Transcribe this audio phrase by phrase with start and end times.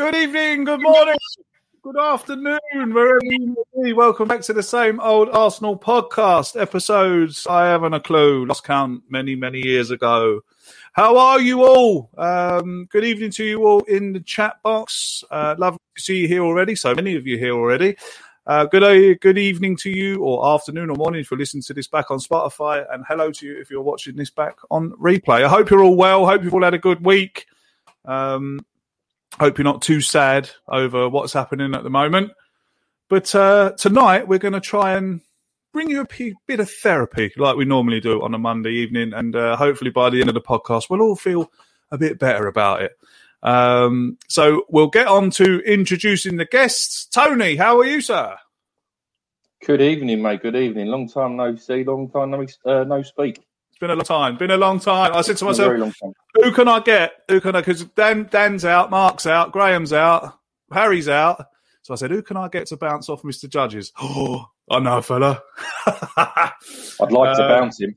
[0.00, 1.18] Good evening, good morning,
[1.82, 3.92] good afternoon, wherever you may be.
[3.92, 7.46] Welcome back to the same old Arsenal podcast episodes.
[7.46, 8.46] I haven't a clue.
[8.46, 10.40] Lost count many, many years ago.
[10.94, 12.08] How are you all?
[12.16, 15.22] Um, good evening to you all in the chat box.
[15.30, 16.74] Uh, lovely to see you here already.
[16.76, 17.98] So many of you here already.
[18.46, 21.74] Uh, good uh, good evening to you, or afternoon or morning if you're listening to
[21.74, 25.44] this back on Spotify, and hello to you if you're watching this back on replay.
[25.44, 26.24] I hope you're all well.
[26.24, 27.44] Hope you've all had a good week.
[28.06, 28.60] Um,
[29.38, 32.32] hope you're not too sad over what's happening at the moment.
[33.08, 35.20] But uh, tonight we're going to try and
[35.72, 39.12] bring you a p- bit of therapy, like we normally do on a Monday evening,
[39.12, 41.50] and uh, hopefully by the end of the podcast we'll all feel
[41.90, 42.92] a bit better about it.
[43.42, 47.06] Um, so we'll get on to introducing the guests.
[47.06, 48.36] Tony, how are you, sir?
[49.64, 50.42] Good evening, mate.
[50.42, 50.86] Good evening.
[50.86, 51.84] Long time no see.
[51.84, 53.40] Long time no uh, no speak.
[53.80, 54.36] It's been a long time.
[54.36, 55.14] Been a long time.
[55.14, 57.12] I said to Been a very myself, who can I get?
[57.30, 57.62] Who can I?
[57.62, 60.34] Because Dan, Dan's out, Mark's out, Graham's out,
[60.70, 61.46] Harry's out.
[61.80, 63.48] So I said, who can I get to bounce off Mr.
[63.48, 63.90] Judges?
[63.98, 65.42] Oh, I know, fella.
[65.86, 66.52] I'd
[67.10, 67.96] like to Uh, bounce him.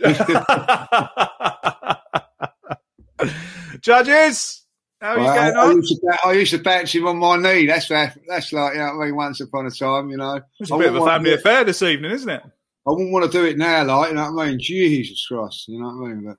[3.80, 4.62] Judges,
[5.00, 5.76] how are you Well, getting I, I on?
[5.76, 7.66] used to, I used to bounce him on my knee.
[7.66, 9.16] That's that's like you know I mean.
[9.16, 10.40] Once upon a time, you know.
[10.60, 12.42] It's I a bit of a family to affair this evening, isn't it?
[12.86, 14.58] I wouldn't want to do it now, like you know what I mean.
[14.60, 16.24] Jesus Christ, you know what I mean.
[16.24, 16.36] But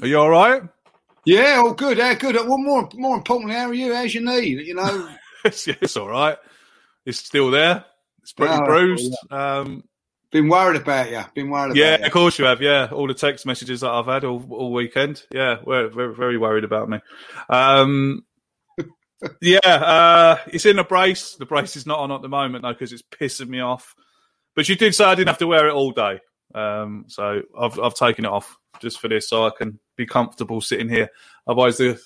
[0.00, 0.62] Are you all right?
[1.24, 1.98] yeah, all good.
[1.98, 2.34] How good?
[2.36, 3.94] Well, more more importantly, how are you?
[3.94, 4.46] How's your knee?
[4.64, 5.08] You know,
[5.44, 6.38] it's, it's all right.
[7.04, 7.84] It's still there.
[8.22, 9.14] It's pretty Oh, bruised.
[9.30, 9.84] Um,
[10.30, 11.20] been worried about you.
[11.34, 12.06] Been worried yeah, you.
[12.06, 12.62] of course you have.
[12.62, 15.22] Yeah, all the text messages that I've had all, all weekend.
[15.30, 17.00] Yeah, we're very, very worried about me.
[17.50, 18.24] Um,
[19.42, 21.34] yeah, uh, it's in a brace.
[21.36, 23.94] The brace is not on at the moment though because it's pissing me off.
[24.54, 26.20] But you did say I didn't have to wear it all day,
[26.54, 30.60] um, so I've I've taken it off just for this, so I can be comfortable
[30.60, 31.08] sitting here.
[31.46, 32.00] Otherwise, the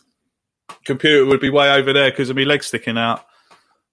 [0.85, 3.25] computer would be way over there because of my legs sticking out.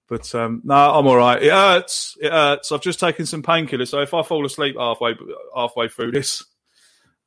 [0.08, 1.42] But um, no, I'm all right.
[1.42, 2.16] It hurts.
[2.20, 2.70] It hurts.
[2.70, 5.14] I've just taken some painkillers, so if I fall asleep halfway
[5.56, 6.44] halfway through this,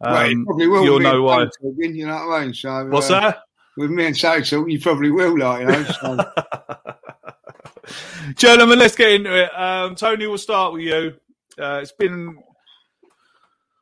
[0.02, 0.84] um, well, you probably will.
[0.84, 1.46] you'll know why.
[1.46, 2.54] Talking, you know what I mean?
[2.54, 3.40] So What's uh, that?
[3.78, 5.84] With me and so you probably will, like you know.
[5.84, 6.18] So.
[8.36, 9.50] Gentlemen, let's get into it.
[9.58, 11.16] Um, Tony, we'll start with you.
[11.58, 12.38] Uh, it's been,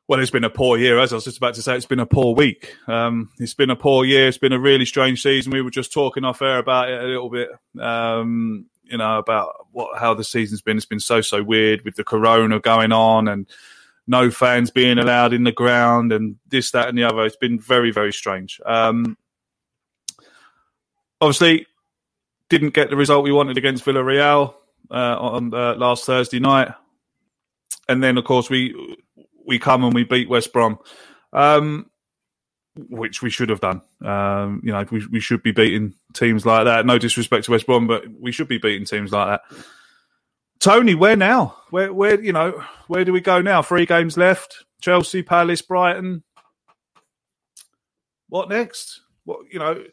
[0.07, 1.75] well, it's been a poor year, as I was just about to say.
[1.75, 2.75] It's been a poor week.
[2.88, 4.27] Um, it's been a poor year.
[4.27, 5.51] It's been a really strange season.
[5.51, 7.49] We were just talking off air about it a little bit.
[7.79, 10.77] Um, you know about what how the season's been.
[10.77, 13.47] It's been so so weird with the corona going on and
[14.07, 17.25] no fans being allowed in the ground and this that and the other.
[17.25, 18.59] It's been very very strange.
[18.66, 19.17] Um,
[21.19, 21.67] obviously,
[22.49, 24.53] didn't get the result we wanted against Villarreal
[24.91, 26.71] uh, on uh, last Thursday night,
[27.89, 28.75] and then of course we
[29.45, 30.79] we come and we beat West Brom,
[31.33, 31.89] um,
[32.89, 33.81] which we should have done.
[34.03, 36.85] Um, you know, we, we should be beating teams like that.
[36.85, 39.57] No disrespect to West Brom, but we should be beating teams like that.
[40.59, 41.57] Tony, where now?
[41.69, 43.61] Where where you know where do we go now?
[43.61, 46.23] Three games left: Chelsea, Palace, Brighton.
[48.29, 49.01] What next?
[49.23, 49.83] What you know?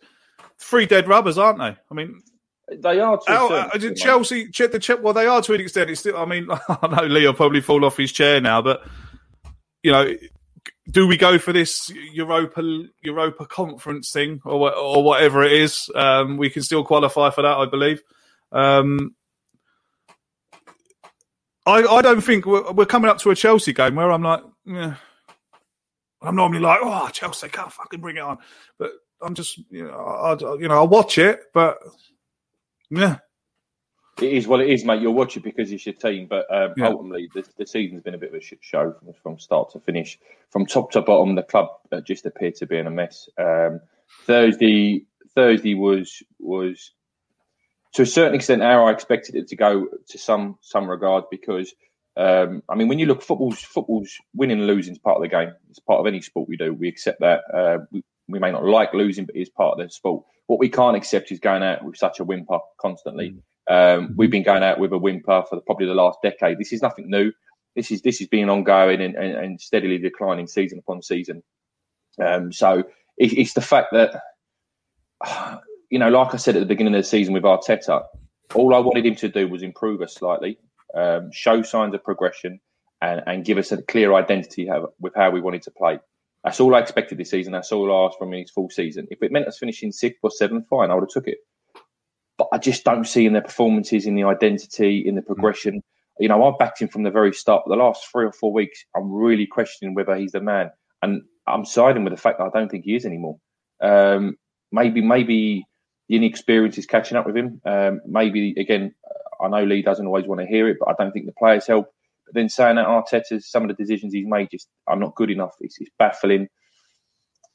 [0.58, 1.76] Three dead rubbers, aren't they?
[1.90, 2.22] I mean,
[2.80, 3.98] They are to How, a certain uh, extent.
[3.98, 5.90] Chelsea, Ch- the Ch- well, they are to an extent.
[5.90, 8.86] It's still, I mean, I know Lee will probably fall off his chair now, but
[9.82, 10.14] you know,
[10.90, 12.62] do we go for this Europa
[13.02, 15.90] Europa Conference thing or or whatever it is?
[15.94, 18.02] Um, we can still qualify for that, I believe.
[18.52, 19.14] Um,
[21.66, 24.42] I I don't think we're, we're coming up to a Chelsea game where I'm like,
[24.64, 24.94] yeah.
[26.20, 28.38] I'm normally like, oh, Chelsea can't fucking bring it on,
[28.78, 31.78] but I'm just, you know, I- you know, I watch it, but
[32.92, 33.16] yeah.
[34.20, 35.00] It is what it is, mate.
[35.00, 36.88] You'll watch it because it's your team, but um, Yeah.
[36.88, 39.80] ultimately, the, the season's been a bit of a shit show from, from start to
[39.80, 40.18] finish.
[40.50, 43.28] From top to bottom, the club uh, just appeared to be in a mess.
[43.38, 43.80] Um,
[44.26, 46.92] Thursday, Thursday was was
[47.94, 51.74] to a certain extent how I expected it to go to some some regard because
[52.16, 55.28] um, I mean, when you look football's football's winning and losing is part of the
[55.28, 55.52] game.
[55.70, 56.74] It's part of any sport we do.
[56.74, 57.40] We accept that.
[57.52, 60.24] Uh, we, we may not like losing, but it's part of the sport.
[60.52, 63.36] What we can't accept is going out with such a whimper constantly.
[63.70, 66.58] Um, we've been going out with a whimper for the, probably the last decade.
[66.58, 67.32] This is nothing new.
[67.74, 71.42] This is this has been ongoing and, and, and steadily declining season upon season.
[72.22, 72.80] Um, so
[73.16, 74.20] it, it's the fact that
[75.90, 78.04] you know, like I said at the beginning of the season with Arteta,
[78.54, 80.58] all I wanted him to do was improve us slightly,
[80.94, 82.60] um, show signs of progression,
[83.00, 84.68] and, and give us a clear identity
[85.00, 85.98] with how we wanted to play.
[86.44, 87.52] That's all I expected this season.
[87.52, 89.06] That's all I asked from him his full season.
[89.10, 91.38] If it meant us finishing sixth or seventh, fine, I would have took it.
[92.36, 95.82] But I just don't see in their performances, in the identity, in the progression.
[96.18, 97.62] You know, I've backed him from the very start.
[97.66, 101.64] The last three or four weeks, I'm really questioning whether he's the man, and I'm
[101.64, 103.38] siding with the fact that I don't think he is anymore.
[103.80, 104.36] Um,
[104.72, 105.64] maybe, maybe
[106.08, 107.60] the inexperience is catching up with him.
[107.64, 108.94] Um, maybe again,
[109.40, 111.66] I know Lee doesn't always want to hear it, but I don't think the players
[111.66, 111.88] help.
[112.32, 115.30] But then saying that Arteta's some of the decisions he's made just are not good
[115.30, 115.52] enough.
[115.60, 116.48] It's, it's baffling.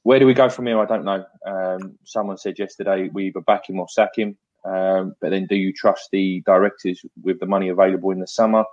[0.04, 0.80] Where do we go from here?
[0.80, 1.26] I don't know.
[1.46, 4.38] Um, someone said yesterday we either back him or sack him.
[4.66, 8.66] Um, but then, do you trust the directors with the money available in the summer?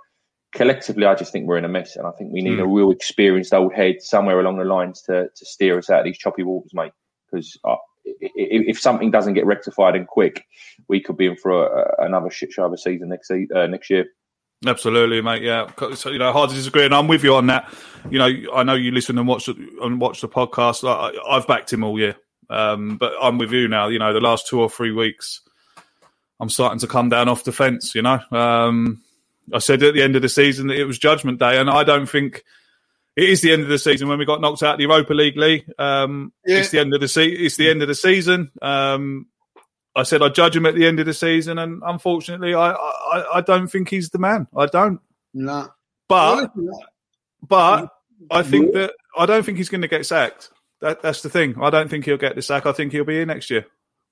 [0.53, 2.91] Collectively, I just think we're in a mess, and I think we need a real
[2.91, 6.43] experienced old head somewhere along the lines to to steer us out of these choppy
[6.43, 6.93] waters, mate.
[7.29, 7.75] Because uh,
[8.05, 10.45] if something doesn't get rectified and quick,
[10.87, 13.67] we could be in for a, a, another shit show of a season next uh,
[13.67, 14.05] next year.
[14.65, 15.43] Absolutely, mate.
[15.43, 17.71] Yeah, so, you know, hard to disagree, and I'm with you on that.
[18.09, 20.87] You know, I know you listen and watch the, and watch the podcast.
[20.87, 22.15] I, I've backed him all year,
[22.49, 23.87] um, but I'm with you now.
[23.89, 25.41] You know, the last two or three weeks,
[26.39, 27.93] I'm starting to come down off the fence.
[27.95, 29.01] You know, um,
[29.53, 31.83] I said at the end of the season that it was Judgment Day, and I
[31.83, 32.43] don't think
[33.15, 35.13] it is the end of the season when we got knocked out of the Europa
[35.13, 35.37] League.
[35.37, 36.57] League, um, Yeah.
[36.59, 38.51] it's the end of the se- It's the end of the season.
[38.61, 39.27] Um,
[39.95, 43.25] I said I'd judge him at the end of the season, and unfortunately, I I,
[43.35, 44.47] I don't think he's the man.
[44.55, 44.99] I don't.
[45.33, 45.69] No.
[46.07, 46.51] But
[47.47, 47.89] but
[48.29, 50.49] I think that I don't think he's going to get sacked.
[50.81, 51.55] That, that's the thing.
[51.61, 52.65] I don't think he'll get the sack.
[52.65, 53.65] I think he'll be here next year.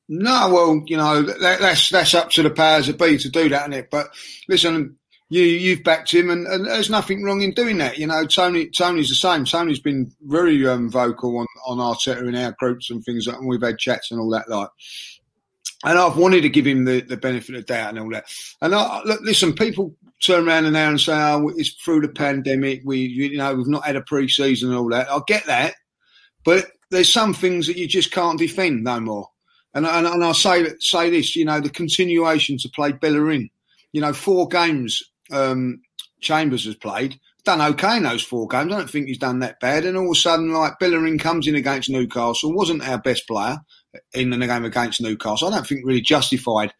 [0.09, 3.49] No, well, you know that, that's that's up to the powers that be to do
[3.49, 3.89] that, isn't it?
[3.89, 4.07] But
[4.49, 4.97] listen,
[5.29, 7.97] you you've backed him, and, and there's nothing wrong in doing that.
[7.97, 9.45] You know, Tony Tony's the same.
[9.45, 13.61] Tony's been very um, vocal on on Arteta in our groups and things, and we've
[13.61, 14.49] had chats and all that.
[14.49, 14.69] Like,
[15.83, 18.25] and I've wanted to give him the, the benefit of doubt and all that.
[18.61, 22.09] And I, look, listen, people turn around and now and say, "Oh, it's through the
[22.09, 22.81] pandemic.
[22.85, 25.75] We, you know, we've not had a pre-season and all that." I get that,
[26.45, 29.29] but there's some things that you just can't defend no more.
[29.73, 33.49] And and, and I'll say say this, you know, the continuation to play Bellerin.
[33.91, 35.81] You know, four games um,
[36.21, 37.19] Chambers has played.
[37.43, 38.71] Done okay in those four games.
[38.71, 39.83] I don't think he's done that bad.
[39.83, 43.57] And all of a sudden, like Bellerin comes in against Newcastle, wasn't our best player
[44.13, 45.47] in the game against Newcastle.
[45.47, 46.73] I don't think really justified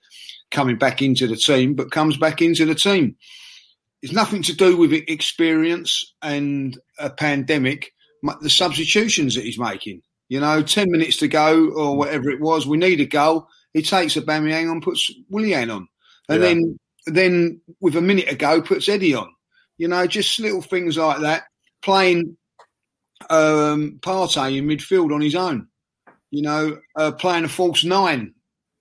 [0.51, 3.15] coming back into the team, but comes back into the team.
[4.01, 7.93] It's nothing to do with experience and a pandemic.
[8.41, 10.01] The substitutions that he's making.
[10.29, 12.65] You know, ten minutes to go or whatever it was.
[12.65, 13.47] We need a goal.
[13.73, 15.87] He takes Aubameyang on, puts Willian on,
[16.29, 16.47] and Yeah.
[16.49, 19.29] then then with a minute to go, puts Eddie on.
[19.77, 21.43] You know, just little things like that.
[21.81, 22.37] Playing
[23.29, 25.67] um, Partey in midfield on his own.
[26.33, 28.33] You know, uh, playing a false nine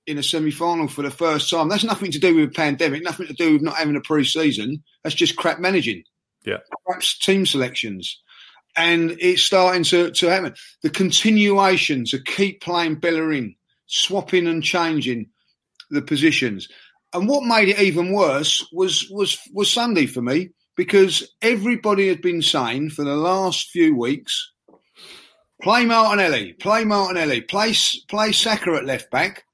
[0.06, 1.68] in a semi-final for the first time.
[1.68, 3.02] That's nothing to do with a pandemic.
[3.02, 4.82] Nothing to do with not having a pre-season.
[5.04, 6.02] That's just crap managing.
[6.46, 6.60] Yeah.
[6.86, 8.18] Perhaps team selections.
[8.74, 10.54] And it's starting to, to happen.
[10.82, 13.54] The continuation to keep playing Bellerin,
[13.86, 15.26] swapping and changing
[15.90, 16.68] the positions.
[17.12, 22.22] And what made it even worse was was was Sunday for me because everybody had
[22.22, 24.51] been saying for the last few weeks,
[25.62, 27.72] play Martinelli, play Martinelli, play
[28.08, 29.44] play Saka at left back.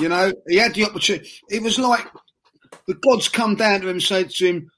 [0.00, 1.30] You know, he had the opportunity.
[1.50, 2.06] It was like
[2.86, 4.70] the gods come down to him and said to him,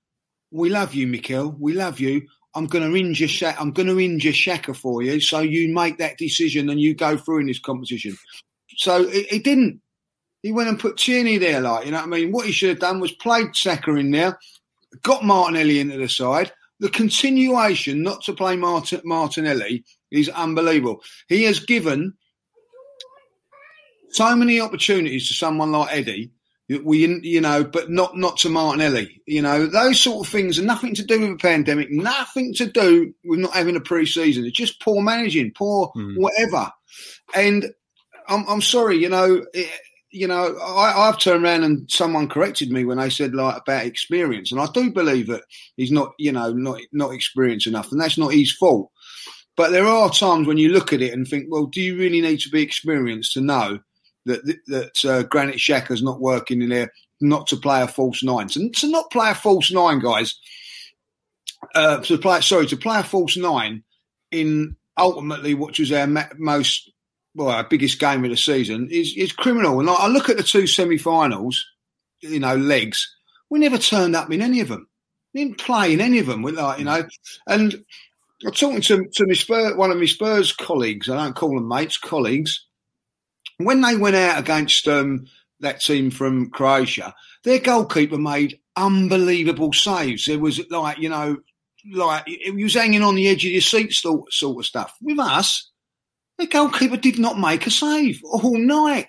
[0.50, 1.56] "We love you, Mikel.
[1.58, 2.26] We love you.
[2.54, 3.56] I'm going to injure Xhaka.
[3.58, 7.16] I'm going to injure Xhaka for you, so you make that decision and you go
[7.16, 8.16] through in this competition."
[8.76, 9.80] So he, he didn't.
[10.42, 12.30] He went and put Tierney there, like, you know what I mean?
[12.30, 14.38] What he should have done was played Saka in there,
[15.02, 16.52] got Martinelli into the side.
[16.78, 21.02] The continuation not to play Martin, Martinelli is unbelievable.
[21.28, 22.14] He has given
[24.10, 26.32] so many opportunities to someone like Eddie.
[26.68, 29.22] We, you know, but not not to Martinelli.
[29.24, 32.66] You know, those sort of things are nothing to do with a pandemic, nothing to
[32.66, 34.44] do with not having a pre-season.
[34.44, 36.14] It's just poor managing, poor mm.
[36.16, 36.72] whatever.
[37.36, 37.66] And
[38.28, 39.70] I'm, I'm sorry, you know, it,
[40.10, 43.84] you know, I, have turned around and someone corrected me when they said like about
[43.86, 45.42] experience, and I do believe that
[45.76, 48.90] he's not, you know, not not experienced enough, and that's not his fault.
[49.56, 52.20] But there are times when you look at it and think, well, do you really
[52.20, 53.80] need to be experienced to know
[54.26, 58.48] that that uh, Granit Xhaka's not working in there, not to play a false nine,
[58.48, 60.38] to, to not play a false nine, guys,
[61.74, 63.82] uh, to play sorry to play a false nine
[64.30, 66.90] in ultimately which was our most
[67.34, 69.78] well, our biggest game of the season is is criminal.
[69.80, 71.64] And I look at the two semi-finals,
[72.20, 73.14] you know, legs.
[73.50, 74.88] We never turned up in any of them.
[75.32, 76.42] We didn't play in any of them.
[76.42, 77.06] We like, you know,
[77.46, 77.84] and
[78.44, 81.08] I'm talking to to my Spurs, one of my Spurs colleagues.
[81.08, 82.66] I don't call them mates, colleagues.
[83.58, 85.26] When they went out against um,
[85.60, 87.14] that team from Croatia,
[87.44, 90.26] their goalkeeper made unbelievable saves.
[90.26, 91.38] There was like, you know,
[91.92, 94.94] like it was hanging on the edge of your seat, sort, sort of stuff.
[95.00, 95.70] With us,
[96.36, 99.06] the goalkeeper did not make a save all night.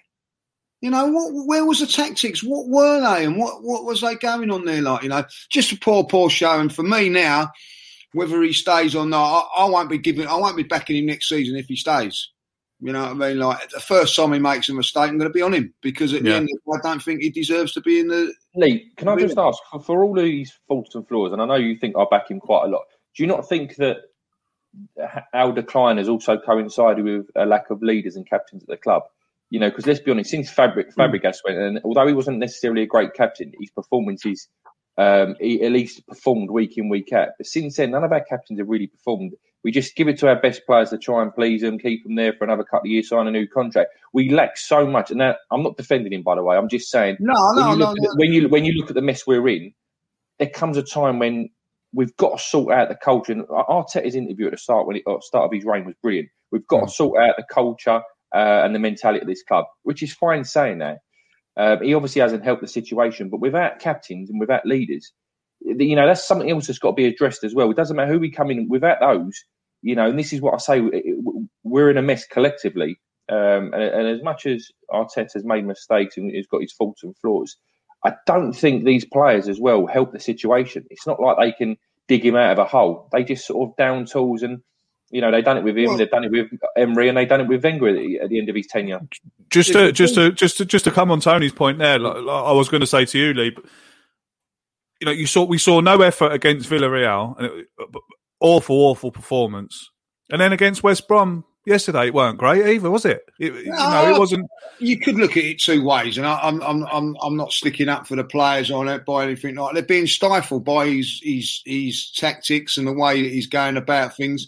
[0.80, 2.44] You know, what, where was the tactics?
[2.44, 3.26] What were they?
[3.26, 5.04] And what, what was they going on there like?
[5.04, 6.60] You know, just a poor, poor show.
[6.60, 7.52] And for me now,
[8.14, 11.06] whether he stays or not, I, I won't be giving, I won't be backing him
[11.08, 12.30] next season if he stays.
[12.80, 13.40] You know what I mean?
[13.40, 16.14] Like the first time he makes a mistake, I'm going to be on him because
[16.14, 16.32] at yeah.
[16.32, 18.32] the end, I don't think he deserves to be in the.
[18.56, 21.56] Lee, can I just ask for, for all these faults and flaws, and I know
[21.56, 22.84] you think I back him quite a lot.
[23.16, 23.98] Do you not think that
[25.34, 29.04] our decline has also coincided with a lack of leaders and captains at the club.
[29.50, 31.00] You know, because let's be honest, since Fabric hmm.
[31.00, 34.48] Fabregas went, and although he wasn't necessarily a great captain, his performances
[34.98, 37.30] um, he at least performed week in week out.
[37.38, 39.34] But since then, none of our captains have really performed.
[39.64, 42.16] We just give it to our best players to try and please them, keep them
[42.16, 43.92] there for another couple of years, sign a new contract.
[44.14, 46.56] We lack so much, and now, I'm not defending him by the way.
[46.56, 48.14] I'm just saying, no, no, when no, no.
[48.16, 49.74] When you when you look at the mess we're in,
[50.40, 51.50] there comes a time when
[51.94, 53.34] we've got to sort out the culture.
[53.34, 55.96] And Arteta's interview at the start, when he, at the start of his reign, was
[56.02, 56.30] brilliant.
[56.52, 56.88] We've got mm.
[56.88, 58.02] to sort out the culture
[58.34, 61.00] uh, and the mentality of this club, which is fine saying that.
[61.58, 65.12] Um, he obviously hasn't helped the situation, but without captains and without leaders,
[65.62, 67.72] you know that's something else that's got to be addressed as well.
[67.72, 69.44] It doesn't matter who we come in without those,
[69.82, 70.08] you know.
[70.08, 70.82] And this is what I say:
[71.64, 73.00] we're in a mess collectively.
[73.30, 77.04] Um, and, and, as much as Arteta has made mistakes and has got his faults
[77.04, 77.58] and flaws,
[78.06, 80.86] I don't think these players as well help the situation.
[80.90, 81.76] It's not like they can
[82.08, 83.10] dig him out of a hole.
[83.12, 84.62] They just sort of down tools and
[85.10, 87.30] you know, they've done it with him, well, they've done it with Emery, and they've
[87.30, 89.00] done it with Wenger at the, at the end of his tenure.
[89.50, 92.44] Just to, just to, just to, just to come on Tony's point there, like, like
[92.44, 93.56] I was going to say to you, Lee,
[95.00, 97.68] you know, you saw we saw no effort against Villarreal, and it,
[98.40, 99.92] awful, awful performance,
[100.30, 103.22] and then against West Brom, yesterday it weren't great either, was it?
[103.40, 104.50] it no, you know, it wasn't.
[104.80, 107.90] You could look at it two ways, and I, am I'm I'm I'm not sticking
[107.90, 109.74] up for the players on it by anything like.
[109.74, 114.16] They're being stifled by his his his tactics and the way that he's going about
[114.16, 114.48] things.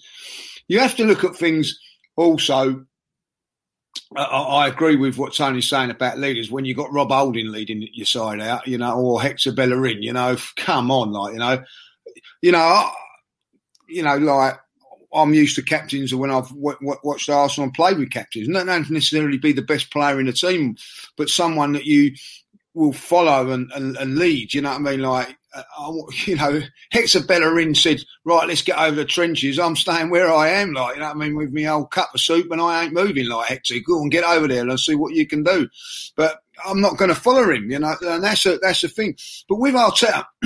[0.70, 1.78] You have to look at things
[2.16, 2.86] also.
[4.16, 6.52] I, I agree with what Tony's saying about leaders.
[6.52, 10.14] When you got Rob Holding leading your side out, you know, or Hector Bellerin, you
[10.14, 11.64] know, come on, like you know,
[12.42, 12.92] you know,
[13.88, 14.60] you know, like
[15.12, 18.48] I'm used to captains when I've w- w- watched Arsenal play with captains.
[18.48, 20.78] Not necessarily be the best player in the team,
[21.18, 22.14] but someone that you
[22.74, 24.54] will follow and, and, and lead.
[24.54, 25.02] You know what I mean?
[25.02, 25.94] Like, uh,
[26.26, 26.62] you know,
[26.92, 29.60] Hector Bellerin said, right, let's get over the trenches.
[29.60, 30.74] I'm staying where I am.
[30.74, 31.36] Like, you know what I mean?
[31.36, 33.76] With me old cup of soup and I ain't moving like Hector.
[33.86, 35.68] Go and get over there and see what you can do.
[36.16, 39.16] But I'm not going to follow him, you know, and that's a, that's the thing.
[39.48, 40.26] But with Arteta,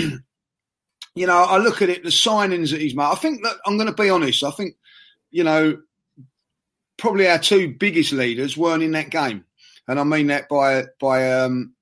[1.15, 3.03] you know, I look at it, the signings that he's made.
[3.03, 4.44] I think that I'm going to be honest.
[4.44, 4.75] I think,
[5.32, 5.77] you know,
[6.98, 9.46] probably our two biggest leaders weren't in that game,
[9.88, 11.74] and I mean that by by um,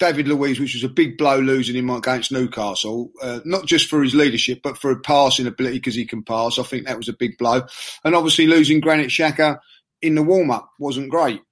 [0.00, 4.02] David Luiz, which was a big blow losing him against Newcastle, uh, not just for
[4.02, 6.58] his leadership, but for a passing ability because he can pass.
[6.58, 7.62] I think that was a big blow,
[8.04, 9.60] and obviously losing Granit Xhaka
[10.02, 11.42] in the warm up wasn't great,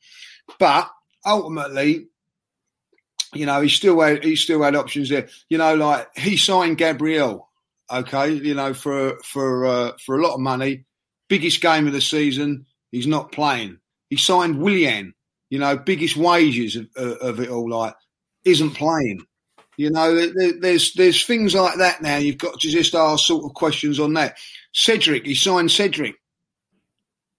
[0.59, 0.91] but
[1.25, 2.09] ultimately
[3.35, 5.29] you know, he still had he still had options there.
[5.49, 7.49] You know, like he signed Gabriel,
[7.91, 10.85] okay, you know, for for uh, for a lot of money,
[11.29, 12.67] biggest game of the season.
[12.91, 13.79] He's not playing.
[14.09, 15.15] He signed Willian,
[15.51, 17.95] you know, biggest wages of, of it all, like
[18.51, 19.25] isn't playing.
[19.77, 20.13] You know,
[20.61, 22.17] there's there's things like that now.
[22.17, 24.37] You've got to just ask sort of questions on that.
[24.73, 26.17] Cedric, he signed Cedric,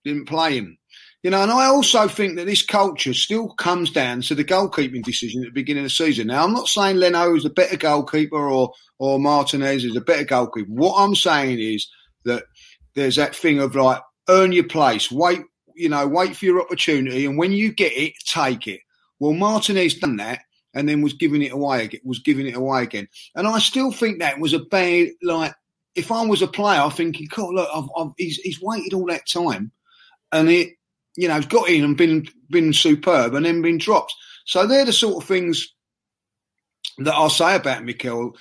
[0.06, 0.78] didn't play him.
[1.22, 5.04] You know, and I also think that this culture still comes down to the goalkeeping
[5.04, 6.28] decision at the beginning of the season.
[6.28, 10.24] Now, I'm not saying Leno is a better goalkeeper or or Martinez is a better
[10.24, 10.72] goalkeeper.
[10.72, 11.90] What I'm saying is
[12.24, 12.44] that
[12.96, 15.42] there's that thing of like earn your place, wait,
[15.76, 18.80] you know, wait for your opportunity, and when you get it, take it.
[19.20, 20.40] Well, Martinez done that,
[20.74, 22.02] and then was giving it away again.
[22.04, 25.10] Was giving it away again, and I still think that was a bad.
[25.22, 25.54] Like,
[25.96, 29.08] if I was a player, I'm thinking, God, look, I've, I've, he's, he's waited all
[29.08, 29.72] that time,
[30.32, 30.70] and it,
[31.16, 34.14] you know, got in and been been superb, and then been dropped.
[34.46, 35.74] So they're the sort of things
[37.00, 38.36] that I'll say about Mikel.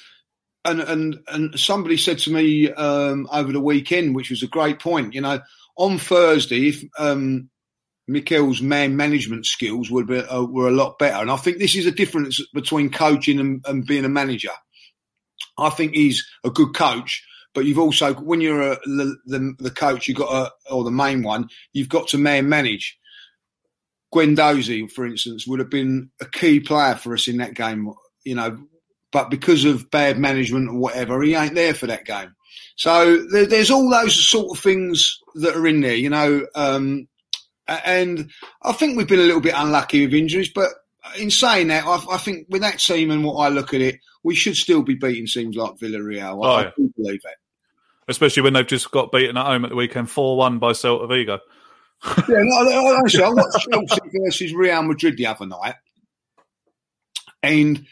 [0.64, 4.80] And and and somebody said to me um, over the weekend, which was a great
[4.80, 5.14] point.
[5.14, 5.40] You know,
[5.76, 7.48] on Thursday, if um,
[8.08, 11.86] Mikel's man management skills be, uh, were a lot better, and I think this is
[11.86, 14.50] a difference between coaching and, and being a manager.
[15.58, 17.24] I think he's a good coach,
[17.54, 21.22] but you've also when you're a, the, the, coach, you've got a, or the main
[21.22, 22.98] one, you've got to man manage.
[24.14, 27.92] Guendouzi, for instance, would have been a key player for us in that game,
[28.24, 28.58] you know,
[29.12, 32.34] but because of bad management or whatever, he ain't there for that game.
[32.76, 37.06] So there, there's all those sort of things that are in there, you know, um,
[37.68, 38.30] and
[38.62, 40.70] I think we've been a little bit unlucky with injuries, but
[41.18, 44.00] in saying that, I, I, think with that team and what I look at it,
[44.22, 46.44] we should still be beating teams like Villarreal.
[46.44, 46.66] I, oh, yeah.
[46.66, 47.36] I do believe that.
[48.08, 51.08] Especially when they've just got beaten at home at the weekend, 4 1 by Celta
[51.08, 51.38] Vigo.
[52.04, 55.74] yeah, no, honestly, I watched Chelsea versus Real Madrid the other night,
[57.42, 57.86] and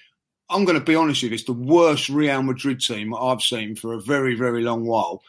[0.48, 3.76] I'm going to be honest with you, it's the worst Real Madrid team I've seen
[3.76, 5.22] for a very, very long while.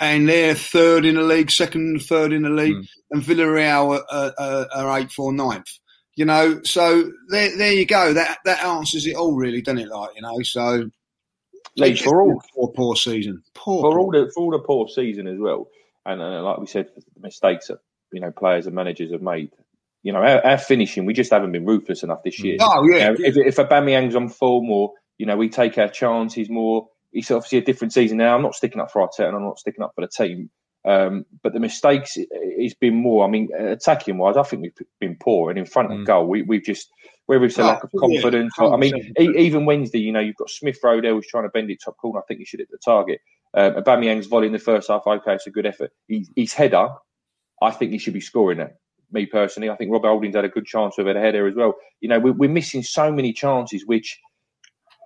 [0.00, 2.88] And they're third in the league, second, third in the league, mm.
[3.10, 5.68] and Villarreal are, are, are eighth or ninth.
[6.16, 8.14] You know, so there, there you go.
[8.14, 9.88] That that answers it all, really, doesn't it?
[9.88, 10.90] Like you know, so
[11.76, 14.00] like for all poor, poor season, poor for poor.
[14.00, 15.68] all the for all the poor season as well,
[16.04, 17.78] and, and like we said, the mistakes that
[18.12, 19.50] you know players and managers have made.
[20.02, 22.56] You know, our, our finishing, we just haven't been ruthless enough this year.
[22.60, 22.96] Oh yeah.
[22.96, 26.88] You know, if if Aubameyang's on form, or you know, we take our chances more.
[27.12, 28.34] It's obviously a different season now.
[28.34, 30.50] I'm not sticking up for Arteta, and I'm not sticking up for the team.
[30.84, 33.26] Um, but the mistakes, it's been more.
[33.26, 36.06] I mean, attacking wise, I think we've been poor, and in front of mm.
[36.06, 36.88] goal, we, we've just
[37.26, 38.52] where we've a oh, lack of confidence.
[38.58, 41.50] Yeah, I mean, even Wednesday, you know, you've got Smith Rowe there who's trying to
[41.50, 42.18] bend it top corner.
[42.18, 43.20] I think he should hit the target.
[43.54, 45.06] Um, Aubameyang's volley in the first half.
[45.06, 45.92] Okay, it's a good effort.
[46.08, 46.88] He, his header,
[47.62, 48.78] I think he should be scoring that.
[49.12, 51.54] Me personally, I think Rob Holding's had a good chance of it a header as
[51.54, 51.74] well.
[52.00, 54.18] You know, we, we're missing so many chances, which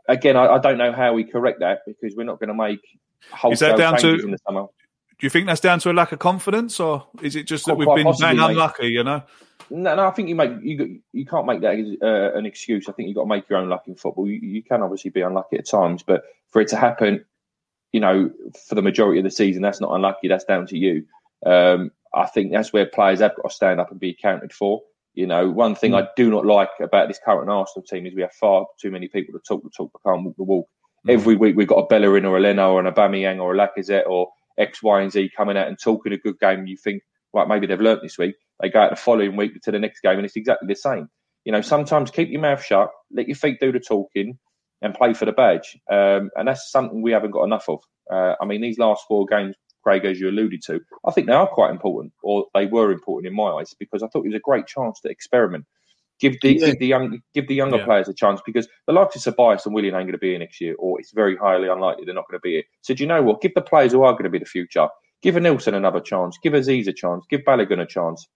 [0.09, 2.81] again, I, I, don't know how we correct that because we're not going to make
[3.31, 4.67] wholesale changes to, in the summer.
[5.19, 7.77] Do you think that's down to a lack of confidence, or is it just that
[7.77, 8.88] we've been unlucky?
[8.88, 9.23] You know.
[9.71, 12.88] No, no, I think you make you you can't make that uh, an excuse.
[12.88, 14.29] I think you've got to make your own luck in football.
[14.29, 17.25] You, you, can obviously be unlucky at times, but for it to happen,
[17.93, 18.31] you know,
[18.69, 20.29] for the majority of the season, that's not unlucky.
[20.29, 21.07] That's down to you.
[21.47, 24.83] Um, I think that's where players have got to stand up and be accounted for.
[25.14, 26.03] You know, one thing mm.
[26.03, 29.09] I do not like about this current Arsenal team is we have far too many
[29.09, 30.66] people to talk the talk but can't walk the walk.
[31.07, 31.12] Mm.
[31.12, 34.07] Every week we've got a Bellerin or a Leno or an Aubameyang or a Lacazette
[34.07, 36.66] or X, Y, and Z coming out and talking a good game.
[36.66, 38.35] You think, right, maybe they've learnt this week.
[38.61, 41.09] They go out the following week to the next game and it's exactly the same.
[41.44, 44.38] You know, sometimes keep your mouth shut, let your feet do the talking,
[44.83, 45.77] and play for the badge.
[45.90, 47.81] Um, and that's something we haven't got enough of.
[48.11, 51.35] Uh, I mean, these last four games, Craig, as you alluded to, I think they
[51.35, 54.37] are quite important, or they were important in my eyes, because I thought it was
[54.37, 55.66] a great chance to experiment.
[56.20, 56.66] Give the, yeah.
[56.66, 57.85] give the young give the younger yeah.
[57.85, 60.38] players a chance because the likes of Ceballos and Willian ain't going to be here
[60.38, 62.62] next year, or it's very highly unlikely they're not going to be here.
[62.83, 63.40] So do you know what?
[63.40, 64.88] Give the players who are going to be the future
[65.25, 66.37] Give a Nelson another chance.
[66.37, 67.25] Give Azeez a chance.
[67.31, 68.29] Give Balogun a chance.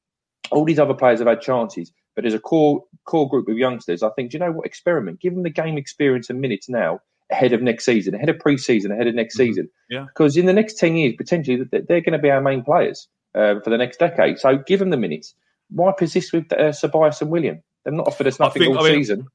[0.50, 4.02] All these other players have had chances, but as a core core group of youngsters,
[4.02, 4.64] I think, do you know what?
[4.64, 5.20] Experiment.
[5.20, 8.92] Give them the game experience and minutes now ahead of next season, ahead of pre-season,
[8.92, 9.48] ahead of next mm-hmm.
[9.48, 9.70] season.
[9.90, 10.06] Yeah.
[10.06, 13.60] Because in the next 10 years, potentially, they're going to be our main players uh,
[13.60, 14.38] for the next decade.
[14.38, 15.34] So give them the minutes.
[15.70, 17.62] Why persist with uh, Ceballos and Willian?
[17.84, 19.26] They've not offered us nothing think, all I mean, season.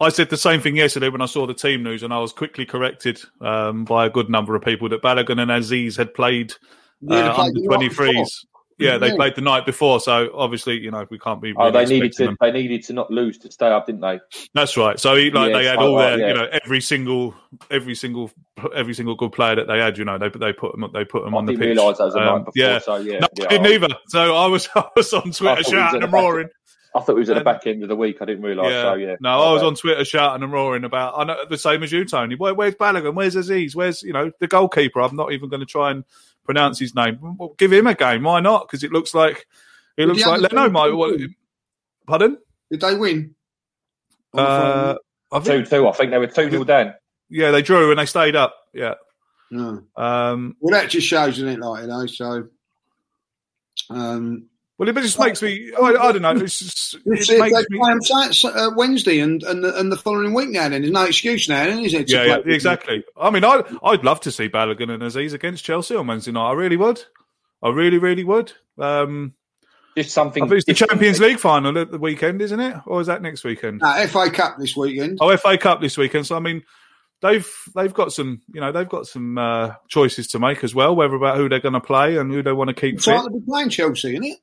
[0.00, 2.32] I said the same thing yesterday when I saw the team news, and I was
[2.32, 6.54] quickly corrected um, by a good number of people that Balogun and Azeez had played
[7.10, 8.46] uh, under twenty threes.
[8.78, 11.52] Yeah, they played the night before, so obviously, you know, we can't be.
[11.52, 12.24] Really oh, they needed to.
[12.26, 12.36] Them.
[12.40, 14.20] They needed to not lose to stay up, didn't they?
[14.54, 14.98] That's right.
[15.00, 16.28] So, like, yeah, they had all their, yeah.
[16.28, 17.34] you know, every single,
[17.70, 18.30] every single,
[18.74, 19.98] every single good player that they had.
[19.98, 21.60] You know, they they put them, they put them I on the pitch.
[21.76, 22.52] Realise that was a um, night before.
[22.54, 23.88] Yeah, so yeah, no, yeah, I didn't either.
[24.08, 26.48] So I was, I was on Twitter shouting and roaring.
[26.94, 28.18] I thought it was at the back end of the week.
[28.20, 28.70] I didn't realise.
[28.70, 28.82] Yeah.
[28.82, 29.16] So yeah.
[29.20, 31.18] No, I was on Twitter shouting and roaring about.
[31.18, 32.34] I know the same as you, Tony.
[32.34, 33.14] Where, where's Balogun?
[33.14, 33.74] Where's Azeez?
[33.74, 35.00] Where's you know the goalkeeper?
[35.00, 36.04] I'm not even going to try and
[36.48, 37.18] pronounce his name.
[37.20, 38.22] Well, give him a game.
[38.22, 38.66] Why not?
[38.66, 39.46] Because it looks like
[39.98, 40.88] it looks like Leno might.
[40.88, 41.20] What,
[42.06, 42.38] pardon?
[42.70, 43.34] Did they win?
[44.32, 44.94] Uh,
[45.30, 45.88] I think, two two.
[45.88, 46.94] I think they were two nil down.
[47.28, 48.54] Yeah, they drew and they stayed up.
[48.72, 48.94] Yeah.
[49.50, 49.82] No.
[49.96, 51.58] Um, well, that just shows, isn't it?
[51.60, 52.48] Like you know, so.
[53.90, 54.46] Um,
[54.78, 55.72] Well, it just makes me.
[55.76, 56.30] I, I don't know.
[56.30, 57.78] It's just, it It's, uh, makes me.
[57.78, 60.68] play uh, Wednesday and, and the, and the following week now.
[60.68, 62.04] Then there's no excuse now, then, is there?
[62.04, 63.04] to Yeah, yeah, exactly.
[63.16, 66.50] I mean, I I'd love to see Balogun and Azeez against Chelsea on Wednesday night.
[66.50, 67.02] I really would.
[67.60, 68.52] I really, really would.
[68.78, 69.34] Um,
[69.96, 70.44] Just something.
[70.44, 70.74] I it's the.
[70.74, 72.76] Champions League final at the weekend, isn't it?
[72.86, 73.80] Or is that next weekend?
[73.80, 75.18] No, FA Cup this weekend.
[75.20, 76.28] Oh, FA Cup this weekend.
[76.28, 76.62] So I mean,
[77.20, 80.94] they've they've got some, you know, they've got some uh, choices to make as well,
[80.94, 83.16] whether about who they're going to play and who they want to keep Good fit.
[83.16, 84.38] time to be playing Chelsea, isn't it?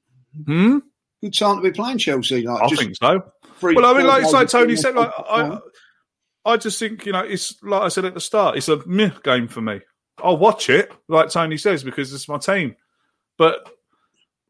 [0.46, 0.78] Hmm?
[1.22, 2.42] Good time to be playing Chelsea.
[2.46, 3.22] Like, I just think so.
[3.60, 4.96] three- Well, I mean, like it's like Tony said.
[4.96, 5.60] Like I,
[6.46, 9.12] I just think you know, it's like I said at the start, it's a meh
[9.24, 9.82] game for me.
[10.24, 12.76] I'll watch it, like Tony says, because it's my team.
[13.38, 13.68] But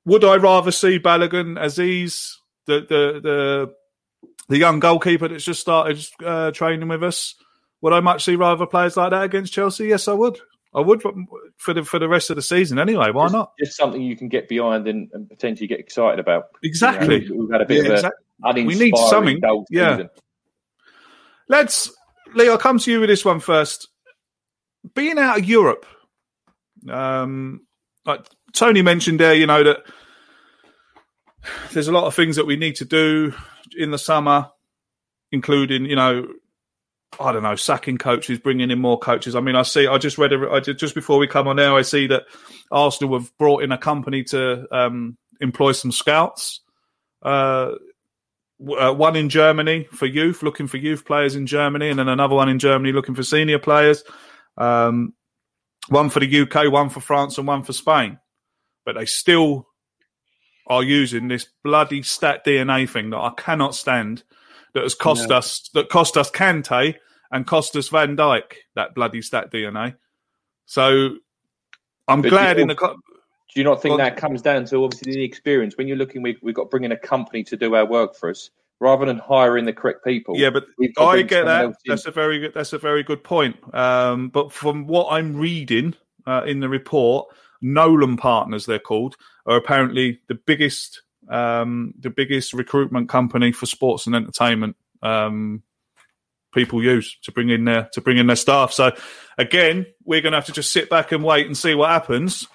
[0.06, 2.34] would I rather see Balogun, Azeez,
[2.66, 3.74] the the the
[4.50, 7.36] the young goalkeeper that's just started uh, training with us?
[7.82, 9.88] Would I much see rather players like that against Chelsea?
[9.88, 10.40] Yes, I would.
[10.76, 11.02] I would
[11.58, 13.10] for the for the rest of the season anyway.
[13.12, 13.54] Why not?
[13.58, 16.48] Just something you can get behind and, and potentially get excited about.
[16.64, 17.24] Exactly.
[17.24, 19.40] You know, we've had a bit Yeah, of exact- a We need something.
[19.70, 19.96] Yeah.
[19.96, 20.10] season.
[21.48, 21.92] Let's,
[22.34, 23.88] Lee, I'll come to you with this one first.
[24.94, 25.86] Being out of Europe,
[26.90, 27.62] um,
[28.06, 29.78] like Tony mentioned there, you know, that
[31.72, 33.34] there's a lot of things that we need to do
[33.78, 34.50] in the summer,
[35.32, 36.28] including, you know,
[37.20, 39.36] I don't know, sacking coaches, bringing in more coaches.
[39.36, 41.56] I mean, I see, I just read, a, I did, just before we come on
[41.56, 42.24] now, I see that
[42.72, 46.62] Arsenal have brought in a company to um, employ some scouts.
[47.22, 47.72] Uh,
[48.78, 52.36] uh, one in Germany for youth, looking for youth players in Germany, and then another
[52.36, 54.04] one in Germany looking for senior players.
[54.58, 55.14] Um,
[55.90, 58.20] one for the UK, one for France, and one for Spain.
[58.86, 59.68] But they still
[60.68, 64.24] are using this bloody stat DNA thing that I cannot stand.
[64.76, 65.38] That has cost Yeah.
[65.38, 66.96] us that cost us Kante
[67.32, 68.54] and cost us Van Dijk.
[68.76, 69.96] That bloody stat DNA.
[70.66, 71.16] So
[72.08, 72.76] I'm But glad in the.
[72.76, 75.78] Co- Do you not think Well- that comes down to obviously the experience?
[75.78, 78.50] When you're looking, we, we've got bringing a company to do our work for us
[78.82, 80.36] rather than hiring the correct people.
[80.38, 81.74] Yeah, but we've got to I get that.
[81.86, 82.54] That's a very good.
[82.54, 83.56] That's a very good point.
[83.74, 85.96] Um, but from what I'm reading
[86.28, 92.54] uh, in the report, Nolan Partners, they're called, are apparently the biggest, um, the biggest
[92.54, 94.76] recruitment company for sports and entertainment.
[95.02, 95.64] Um,
[96.54, 98.72] people use to bring in their to bring in their staff.
[98.72, 98.92] So
[99.38, 102.48] again, we're going to have to just sit back and wait and see what happens.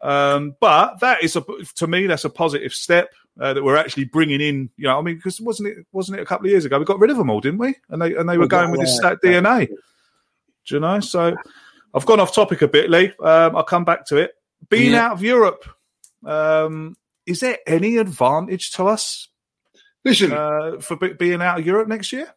[0.00, 1.44] Um, but that is a
[1.76, 4.70] to me that's a positive step uh, that we're actually bringing in.
[4.76, 6.84] You know, I mean, because wasn't it wasn't it a couple of years ago we
[6.84, 7.74] got rid of them all, didn't we?
[7.90, 9.68] And they and they were going with this stat DNA.
[9.68, 11.00] Do you know?
[11.00, 11.34] So
[11.94, 13.12] I've gone off topic a bit, Lee.
[13.20, 14.32] Um, I'll come back to it.
[14.68, 15.06] Being Yeah.
[15.06, 15.68] out of Europe,
[16.24, 19.28] um, is there any advantage to us
[20.04, 22.34] Listen, uh, for be- being out of Europe next year?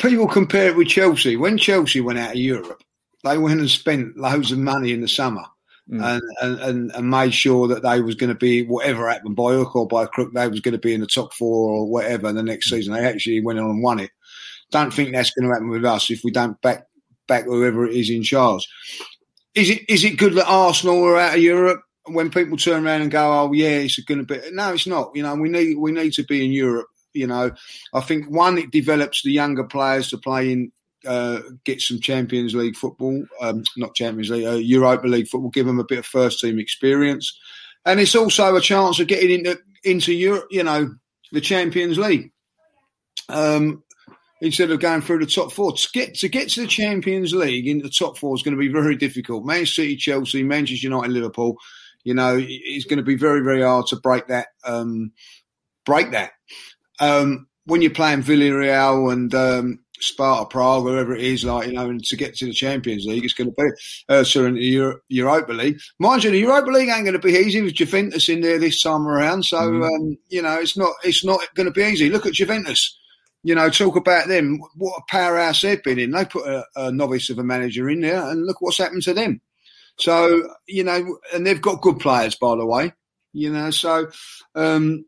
[0.00, 1.36] people compare it with Chelsea.
[1.36, 2.82] When Chelsea went out of Europe,
[3.22, 5.44] they went and spent loads of money in the summer
[5.90, 6.22] Mm.
[6.40, 9.74] and, and, and, made sure that they was going to be whatever happened by hook
[9.74, 12.44] or by crook, they was going to be in the top four or whatever the
[12.44, 12.94] next season.
[12.94, 14.10] They actually went on and won it.
[14.70, 16.86] Don't think that's going to happen with us if we don't back
[17.26, 18.68] back whoever it is in charge.
[19.56, 21.82] Is it is it good that Arsenal are out of Europe?
[22.06, 25.10] When people turn around and go, "Oh yeah, it's going to be," no, it's not.
[25.14, 26.88] You know, we need we need to be in Europe.
[27.12, 27.52] You know,
[27.92, 30.72] I think one it develops the younger players to play in,
[31.06, 35.66] uh, get some Champions League football, um, not Champions League, uh, Europa League football, give
[35.66, 37.38] them a bit of first team experience,
[37.84, 40.46] and it's also a chance of getting into into Europe.
[40.50, 40.94] You know,
[41.32, 42.32] the Champions League.
[43.28, 43.82] Um,
[44.40, 45.72] instead of going through the top four.
[45.72, 48.60] To get to get to the Champions League into the top four is going to
[48.60, 49.44] be very difficult.
[49.44, 51.56] Man City, Chelsea, Manchester United, Liverpool.
[52.04, 54.48] You know, it's going to be very, very hard to break that.
[54.64, 55.12] Um,
[55.84, 56.32] break that.
[56.98, 61.88] Um, when you're playing Villarreal and um, Sparta Prague, wherever it is, like you know,
[61.88, 63.70] and to get to the Champions League, it's going to be
[64.08, 65.78] uh, sorry, the Euro- Europa League.
[65.98, 68.82] Mind you, the Europa League ain't going to be easy with Juventus in there this
[68.82, 69.44] time around.
[69.44, 72.10] So um, you know, it's not it's not going to be easy.
[72.10, 72.96] Look at Juventus
[73.42, 74.60] you know, talk about them.
[74.76, 76.10] What a powerhouse they've been in.
[76.10, 79.14] They put a, a novice of a manager in there, and look what's happened to
[79.14, 79.40] them.
[80.00, 82.92] So you know, and they've got good players, by the way.
[83.32, 84.10] You know, so
[84.54, 85.04] um,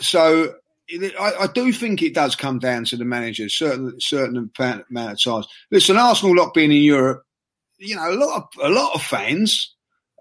[0.00, 0.54] so
[0.90, 5.22] I, I do think it does come down to the manager, certain certain amount of
[5.22, 5.46] times.
[5.70, 7.22] Listen, Arsenal not being in Europe,
[7.78, 9.74] you know, a lot of a lot of fans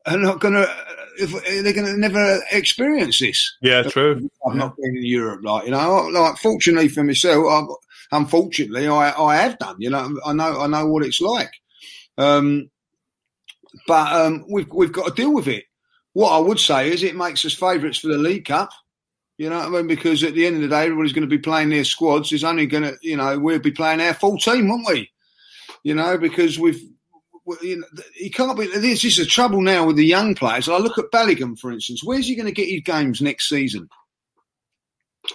[0.06, 0.67] are not going to.
[1.19, 3.56] They're going to never experience this.
[3.62, 4.30] Yeah, true.
[4.47, 9.12] I've not been in Europe, like you know, like fortunately for myself, I've, unfortunately, I,
[9.12, 9.76] I have done.
[9.80, 11.52] You know, I know I know what it's like.
[12.17, 12.69] Um,
[13.88, 15.65] but um, we've we've got to deal with it.
[16.13, 18.69] What I would say is, it makes us favourites for the League Cup.
[19.38, 19.88] You know I mean?
[19.88, 22.31] Because at the end of the day, everybody's going to be playing their squads.
[22.31, 25.10] It's only going to, you know, we'll be playing our full team, won't we?
[25.84, 26.81] You know, because we've
[27.62, 28.67] you know, he can't be.
[28.67, 30.69] This is the trouble now with the young players.
[30.69, 32.01] I look at Bellingham, for instance.
[32.03, 33.89] Where's he going to get his games next season?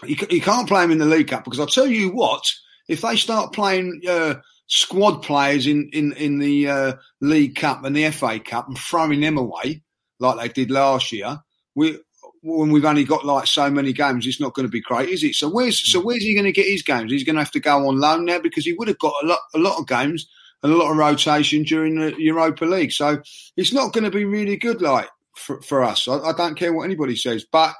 [0.04, 2.44] You, he can't play him in the League Cup because I tell you what,
[2.88, 7.94] if they start playing uh, squad players in in in the uh, League Cup and
[7.96, 9.82] the FA Cup and throwing them away
[10.18, 11.38] like they did last year,
[11.74, 11.98] we
[12.42, 15.24] when we've only got like so many games, it's not going to be great, is
[15.24, 15.34] it?
[15.34, 17.10] So where's so where's he going to get his games?
[17.10, 19.26] He's going to have to go on loan now because he would have got a
[19.26, 20.26] lot a lot of games
[20.62, 22.92] and a lot of rotation during the Europa League.
[22.92, 23.20] So
[23.56, 26.08] it's not going to be really good, like for, for us.
[26.08, 27.74] I, I don't care what anybody says, but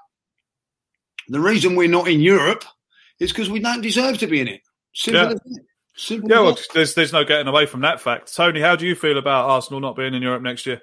[1.29, 2.64] the reason we're not in Europe
[3.18, 4.61] is because we don't deserve to be in it.
[4.94, 5.29] Simple Yeah.
[5.31, 5.64] as that.
[5.97, 8.35] Simple Yeah, well, there's there's no getting away from that fact.
[8.35, 10.83] Tony, how do you feel about Arsenal not being in Europe next year?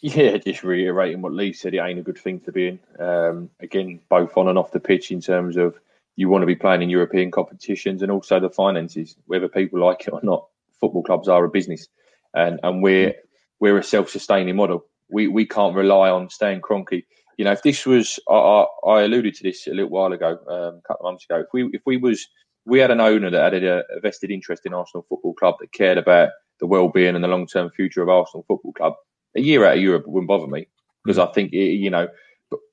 [0.00, 2.78] Yeah, just reiterating what Lee said, it ain't a good thing to be in.
[2.98, 5.78] Um, again, both on and off the pitch in terms of
[6.16, 10.06] you want to be playing in European competitions and also the finances, whether people like
[10.06, 10.46] it or not.
[10.80, 11.88] Football clubs are a business,
[12.34, 13.14] and and we're
[13.60, 14.84] we're a self-sustaining model.
[15.10, 17.04] We we can't rely on Stan Kroenke.
[17.36, 20.38] You know, if this was, I, I, I alluded to this a little while ago,
[20.48, 21.40] um, a couple of months ago.
[21.40, 22.28] If we if we was
[22.66, 25.72] we had an owner that had a, a vested interest in Arsenal Football Club that
[25.72, 28.94] cared about the well-being and the long-term future of Arsenal Football Club,
[29.36, 30.66] a year out of Europe wouldn't bother me
[31.04, 32.08] because I think it, you know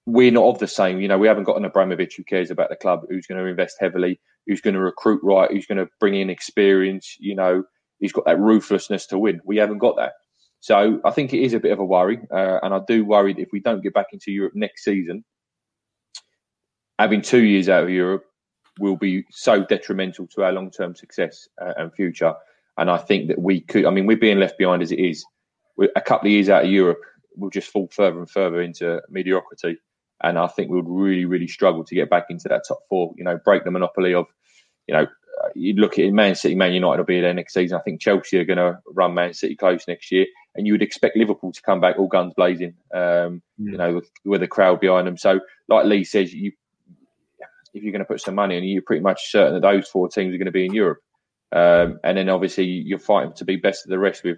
[0.06, 1.00] we're not of the same.
[1.00, 3.50] You know, we haven't got an Abramovich who cares about the club, who's going to
[3.50, 7.16] invest heavily, who's going to recruit right, who's going to bring in experience.
[7.20, 7.64] You know,
[8.00, 9.42] he's got that ruthlessness to win.
[9.46, 10.14] We haven't got that.
[10.60, 13.34] So I think it is a bit of a worry, uh, and I do worry
[13.34, 15.24] that if we don't get back into Europe next season,
[17.00, 18.26] having two years out of Europe
[18.80, 22.34] will be so detrimental to our long-term success uh, and future.
[22.78, 23.86] And I think that we could.
[23.86, 25.26] I mean, we're being left behind as it is.
[25.78, 27.00] We're a couple of years out of Europe,
[27.36, 29.78] we'll just fall further and further into mediocrity.
[30.24, 33.14] And I think we would really, really struggle to get back into that top four.
[33.18, 34.28] You know, break the monopoly of,
[34.88, 35.08] you know,
[35.56, 37.78] you look at it, Man City, Man United will be there next season.
[37.78, 40.84] I think Chelsea are going to run Man City close next year, and you would
[40.84, 42.76] expect Liverpool to come back all guns blazing.
[42.94, 45.18] Um, You know, with, with a crowd behind them.
[45.18, 46.52] So, like Lee says, you
[47.74, 50.10] if you're going to put some money in, you're pretty much certain that those four
[50.10, 51.00] teams are going to be in Europe.
[51.54, 54.38] Um, and then obviously you're fighting to be best of the rest with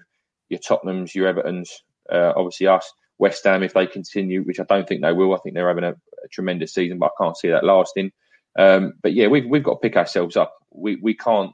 [0.50, 1.70] your Tottenhams, your Evertons,
[2.12, 5.34] uh, obviously us, West Ham if they continue, which I don't think they will.
[5.34, 8.12] I think they're having a, a tremendous season, but I can't see that lasting.
[8.58, 10.54] Um, but yeah, we've we've got to pick ourselves up.
[10.72, 11.52] We we can't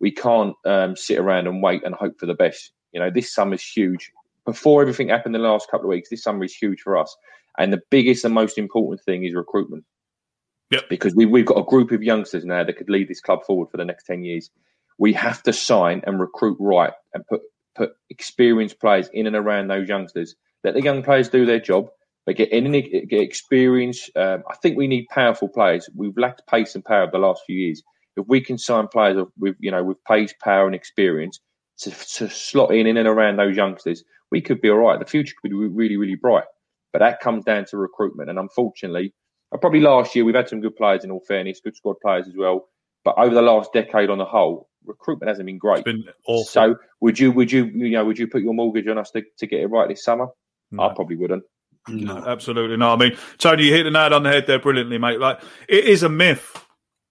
[0.00, 2.72] we can't um, sit around and wait and hope for the best.
[2.92, 4.10] You know, this summer's huge.
[4.44, 7.16] Before everything happened the last couple of weeks, this summer is huge for us.
[7.58, 9.84] And the biggest and most important thing is recruitment.
[10.72, 10.88] Yep.
[10.88, 13.70] Because we, we've got a group of youngsters now that could lead this club forward
[13.70, 14.50] for the next 10 years.
[14.98, 17.42] We have to sign and recruit right and put,
[17.76, 20.34] put experienced players in and around those youngsters.
[20.64, 21.88] Let the young players do their job,
[22.24, 24.08] but get in and get experience.
[24.16, 25.90] Um, I think we need powerful players.
[25.94, 27.82] We've lacked pace and power the last few years.
[28.16, 31.38] If we can sign players with, you know, with pace, power, and experience
[31.80, 34.98] to, to slot in in and around those youngsters, we could be all right.
[34.98, 36.44] The future could be really, really bright.
[36.94, 38.30] But that comes down to recruitment.
[38.30, 39.14] And unfortunately,
[39.52, 42.26] Uh, probably last year we've had some good players in all fairness, good squad players
[42.28, 42.68] as well.
[43.04, 45.84] But over the last decade on the whole, recruitment hasn't been great.
[45.84, 46.44] been awful.
[46.44, 49.22] So would you would you you know would you put your mortgage on us to,
[49.38, 50.28] to get it right this summer?
[50.70, 50.84] No.
[50.84, 51.42] I probably wouldn't.
[51.88, 52.94] No, absolutely not.
[53.00, 55.18] I mean, Tony, you hit the nail on the head there brilliantly, mate.
[55.18, 56.64] Like, it is a myth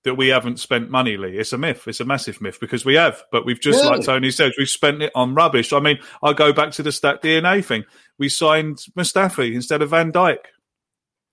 [0.06, 1.38] that we haven't spent money, Lee.
[1.38, 1.84] It's a myth.
[1.88, 3.90] It's a massive myth because we have, but we've just, Yeah.
[3.90, 5.74] like Tony says, we've spent it on rubbish.
[5.74, 7.84] I mean, I go back to the stat DNA thing.
[8.18, 10.38] We signed Mustafi instead of Van Dijk.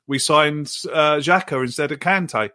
[0.09, 2.51] We signed uh, Xhaka instead of Kante.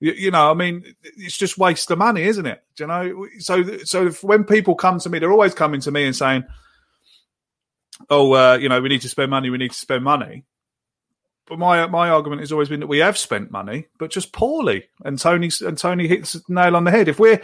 [0.00, 2.62] You, you know, I mean, it's just waste of money, isn't it?
[2.76, 3.26] Do you know?
[3.38, 6.44] So, so when people come to me, they're always coming to me and saying,
[8.10, 9.48] "Oh, uh, you know, we need to spend money.
[9.48, 10.44] We need to spend money."
[11.46, 14.88] But my my argument has always been that we have spent money, but just poorly.
[15.04, 17.08] And Tony and Tony hits the nail on the head.
[17.08, 17.40] If we're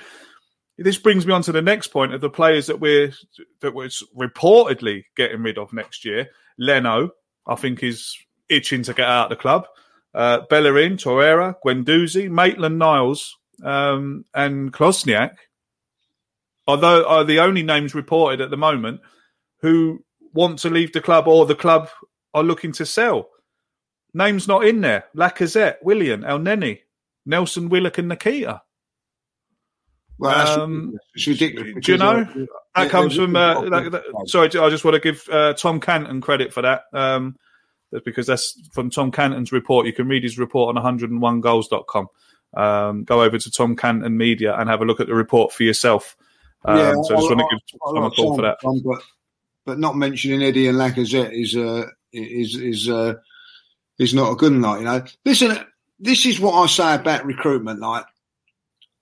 [0.79, 3.13] this brings me on to the next point of the players that we're
[3.61, 6.29] that we're reportedly getting rid of next year.
[6.59, 7.11] Leno,
[7.47, 8.17] I think, is
[8.49, 9.67] itching to get out of the club.
[10.15, 15.33] Uh, Bellerin, Torreira, Guendouzi, Maitland Niles, um, and Kolasinac
[16.67, 19.01] although are the only names reported at the moment
[19.61, 21.89] who want to leave the club or the club
[22.35, 23.29] are looking to sell.
[24.13, 26.81] Names not in there: Lacazette, Willian, El Neni,
[27.25, 28.61] Nelson, Willock, and Nketiah.
[30.19, 31.75] Well, that's Um, ridiculous.
[31.85, 33.37] Do you know that yeah, comes from?
[33.37, 36.85] Uh, that, that- sorry, I just want to give uh, Tom Canton credit for that.
[36.93, 37.37] Um,
[37.91, 39.87] that's because that's from Tom Canton's report.
[39.87, 42.09] You can read his report on 101goals.com.
[42.55, 45.63] Um, go over to Tom Canton Media and have a look at the report for
[45.63, 46.17] yourself.
[46.65, 48.59] Um, Yeah, so I just want to give I Tom a call for that.
[48.63, 49.03] Tom, but
[49.65, 53.15] but not mentioning Eddie and Lacazette is uh, is is uh,
[53.99, 54.79] is not a good night.
[54.79, 55.59] You know, listen,
[55.99, 57.81] this is what I say about recruitment.
[57.81, 58.05] Like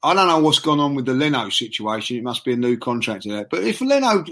[0.02, 2.16] I don't know what's gone on with the Leno situation.
[2.16, 3.50] It must be a new contract to that.
[3.50, 4.24] But if Leno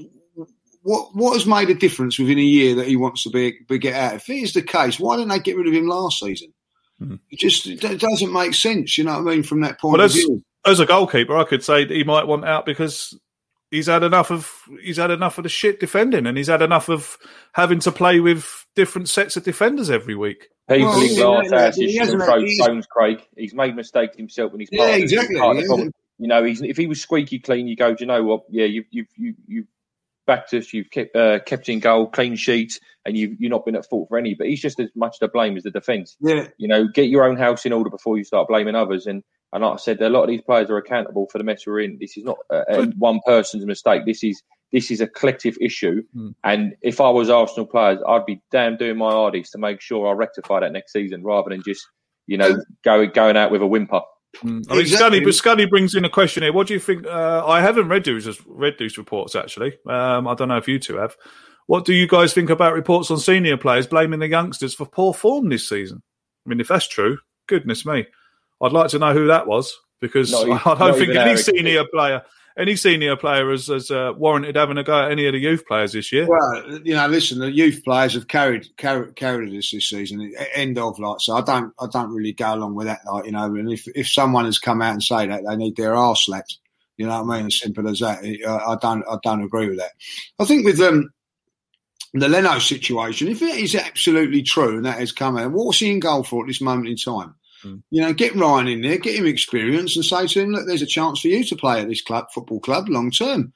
[0.82, 3.78] what what has made a difference within a year that he wants to be, be
[3.78, 4.14] get out?
[4.14, 6.52] If it is the case, why didn't they get rid of him last season?
[6.98, 7.16] Hmm.
[7.30, 8.98] It just it doesn't make sense.
[8.98, 9.42] You know what I mean?
[9.42, 10.42] From that point Well, of as, view.
[10.64, 13.18] as a goalkeeper, I could say that he might want out because
[13.70, 16.88] he's had enough of he's had enough of the shit defending, and he's had enough
[16.88, 17.16] of
[17.54, 20.48] having to play with different sets of defenders every week.
[20.68, 23.18] People Well, in he- glass he houses hasn't- shouldn't throw he's- stones, Craig.
[23.36, 25.92] He's made mistakes himself when he's Yeah, part of- exactly, part of the problem.
[26.18, 28.42] You know, he's, if he was squeaky clean, you go, do you know what?
[28.48, 29.66] Yeah, you've you've you, you've
[30.26, 30.72] backed us.
[30.72, 34.08] You've kept uh, kept in goal, clean sheets, and you've you've not been at fault
[34.08, 34.34] for any.
[34.34, 36.16] But he's just as much to blame as the defence.
[36.20, 39.06] Yeah, You know, get your own house in order before you start blaming others.
[39.06, 41.66] And and like I said, a lot of these players are accountable for the mess
[41.66, 41.98] we're in.
[42.00, 44.02] This is not uh, uh, one person's mistake.
[44.06, 46.02] This is this is a collective issue.
[46.42, 50.08] And if I was Arsenal players, I'd be damn doing my hardest to make sure
[50.08, 51.86] I rectify that next season, rather than just
[52.26, 54.00] you know go, going out with a whimper.
[54.42, 54.86] I mean, Exactly.
[54.86, 56.52] Scully, but Scully brings in a question here.
[56.52, 57.06] What do you think?
[57.06, 59.78] Uh, I haven't read these read these reports actually.
[59.86, 61.16] Um, I don't know if you two have.
[61.66, 65.14] What do you guys think about reports on senior players blaming the youngsters for poor
[65.14, 66.02] form this season?
[66.44, 68.06] I mean, if that's true, goodness me,
[68.60, 71.38] I'd like to know who that was because Not I don't think any Eric.
[71.38, 72.22] senior player,
[72.58, 75.66] any senior player has, has uh, warranted having a go at any of the youth
[75.66, 76.26] players this year.
[76.26, 80.34] Well, you know, listen, the youth players have carried carried, carried us this season.
[80.54, 83.00] End of like, so I don't I don't really go along with that.
[83.10, 85.76] Like, you know, and if if someone has come out and say that they need
[85.76, 86.58] their arse slapped,
[86.96, 87.46] you know what I mean?
[87.46, 88.24] As simple as that.
[88.24, 89.92] I, I don't I don't agree with that.
[90.38, 91.10] I think with um
[92.14, 95.90] the Leno situation, if it is absolutely true and that has come out, what's he
[95.90, 97.34] in goal for at this moment in time?
[97.64, 97.82] Mm.
[97.90, 100.82] You know, get Ryan in there, get him experience, and say to him, "Look, there's
[100.82, 103.52] a chance for you to play at this club, football club, long term."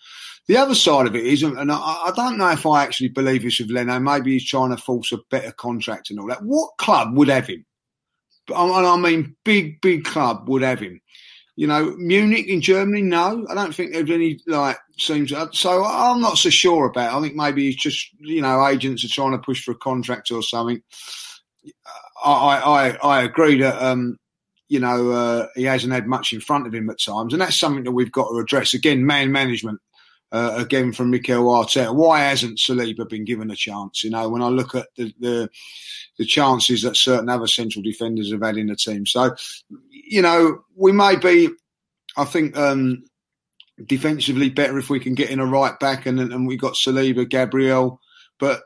[0.48, 3.42] The other side of it is, and I, I don't know if I actually believe
[3.42, 3.98] this with Leno.
[3.98, 6.44] Maybe he's trying to force a better contract and all that.
[6.44, 7.64] What club would have him?
[8.48, 11.00] And I mean, big, big club would have him.
[11.56, 15.32] You know, Munich in Germany, no, I don't think there's any like seems.
[15.32, 17.14] Uh, so I'm not so sure about.
[17.14, 17.16] It.
[17.16, 20.30] I think maybe he's just you know agents are trying to push for a contract
[20.30, 20.82] or something.
[22.24, 24.18] I I, I agree that um,
[24.68, 27.58] you know uh, he hasn't had much in front of him at times, and that's
[27.58, 28.74] something that we've got to address.
[28.74, 29.80] Again, man management.
[30.32, 34.02] Uh, again from Mikel Arteta, why hasn't Saliba been given a chance?
[34.02, 35.48] You know, when I look at the, the
[36.18, 39.36] the chances that certain other central defenders have had in the team, so
[39.88, 41.50] you know we may be,
[42.16, 43.04] I think, um,
[43.86, 47.28] defensively better if we can get in a right back, and and we got Saliba,
[47.28, 48.00] Gabriel,
[48.40, 48.62] but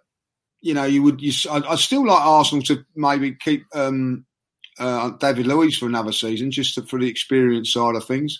[0.60, 1.20] you know, you would.
[1.20, 4.24] You, I'd still like Arsenal to maybe keep um,
[4.78, 8.38] uh, David Luiz for another season, just to, for the experience side of things.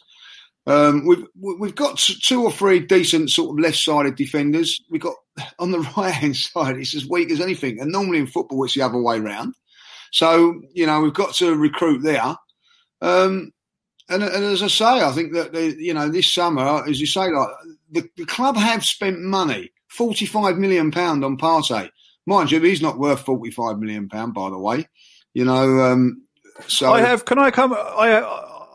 [0.67, 1.27] Um, we've
[1.59, 4.81] we've got two or three decent sort of left-sided defenders.
[4.91, 5.15] We've got
[5.59, 7.81] on the right-hand side, it's as weak as anything.
[7.81, 9.55] And normally in football, it's the other way round.
[10.13, 12.37] So you know, we've got to recruit there.
[13.01, 13.53] Um,
[14.09, 17.31] and, and as I say, I think that you know this summer, as you say,
[17.31, 17.49] like
[17.91, 21.91] the, the club have spent money, forty-five million pound on Partey.
[22.27, 24.89] Mind you, he's not worth forty-five million pound, by the way.
[25.35, 26.27] You know, um,
[26.67, 27.25] so I have.
[27.25, 27.73] Can I come?
[27.73, 28.21] I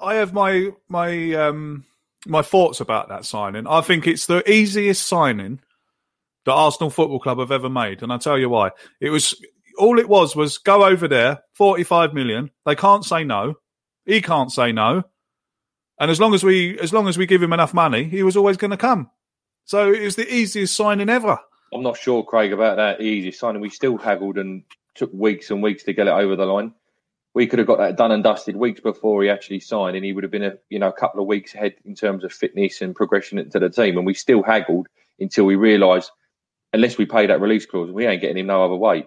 [0.01, 1.85] I have my my um
[2.25, 3.67] my thoughts about that signing.
[3.67, 5.59] I think it's the easiest signing
[6.45, 8.71] that Arsenal Football Club have ever made, and I'll tell you why.
[8.99, 9.35] It was
[9.77, 12.51] all it was was go over there, forty five million.
[12.65, 13.55] They can't say no.
[14.05, 15.03] He can't say no.
[15.99, 18.37] And as long as we as long as we give him enough money, he was
[18.37, 19.09] always going to come.
[19.65, 21.39] So it was the easiest signing ever.
[21.75, 23.61] I'm not sure, Craig, about that easy signing.
[23.61, 24.63] We still haggled and
[24.95, 26.73] took weeks and weeks to get it over the line.
[27.33, 30.13] We could have got that done and dusted weeks before he actually signed, and he
[30.13, 32.81] would have been a you know a couple of weeks ahead in terms of fitness
[32.81, 33.97] and progression into the team.
[33.97, 34.87] And we still haggled
[35.19, 36.11] until we realised,
[36.71, 39.05] unless we pay that release clause, we ain't getting him no other way.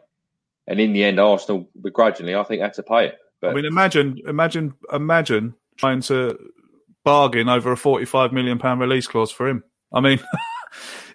[0.67, 3.19] And in the end, Arsenal begrudgingly, I think, had to pay it.
[3.41, 6.39] But I mean, imagine, imagine, imagine trying to
[7.03, 9.65] bargain over a forty-five million pound release clause for him.
[9.91, 10.21] I mean,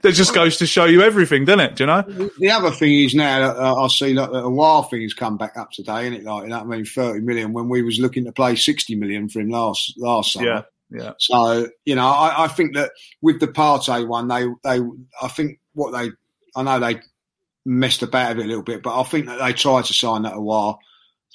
[0.02, 1.76] that just goes to show you everything, doesn't it?
[1.76, 2.02] Do you know?
[2.40, 5.38] The other thing is now that uh, I see that the Aouar thing has come
[5.38, 6.24] back up today, isn't it?
[6.24, 8.96] Like, you know what I mean, thirty million when we was looking to play sixty
[8.96, 10.46] million for him last last summer.
[10.48, 11.12] Yeah, yeah.
[11.20, 14.84] So you know, I, I think that with the Partey one, they they
[15.22, 16.12] I think what they
[16.56, 17.00] I know they
[17.66, 20.24] messed about a bit a little bit, but I think that they tried to sign
[20.24, 20.80] that a while.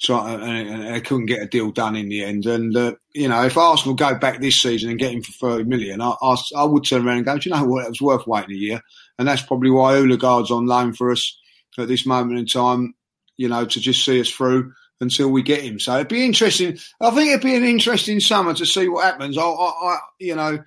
[0.01, 2.45] Try, and, and they couldn't get a deal done in the end.
[2.45, 5.65] And uh, you know, if Arsenal go back this season and get him for thirty
[5.65, 7.85] million, I, I, I would turn around and go, you know what?
[7.85, 8.81] It was worth waiting a year,
[9.17, 11.37] and that's probably why Odegaard's on loan for us
[11.77, 12.93] at this moment in time.
[13.35, 14.71] You know, to just see us through
[15.01, 15.79] until we get him.
[15.79, 16.77] So it'd be interesting.
[17.01, 19.37] I think it'd be an interesting summer to see what happens.
[19.37, 20.59] I, I, I you know.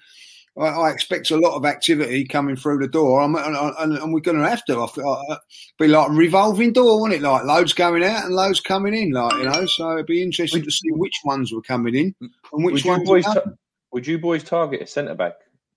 [0.58, 4.20] I, I expect a lot of activity coming through the door, and, and, and we're
[4.20, 4.80] going to have to.
[4.80, 5.38] I, I,
[5.78, 7.24] be like a revolving door, wouldn't it?
[7.26, 9.66] Like loads going out and loads coming in, like you know.
[9.66, 12.90] So it'd be interesting to see which ones were coming in and which would you
[12.90, 13.08] ones.
[13.08, 13.50] boys, ta-
[13.92, 15.34] would you boys target a centre back,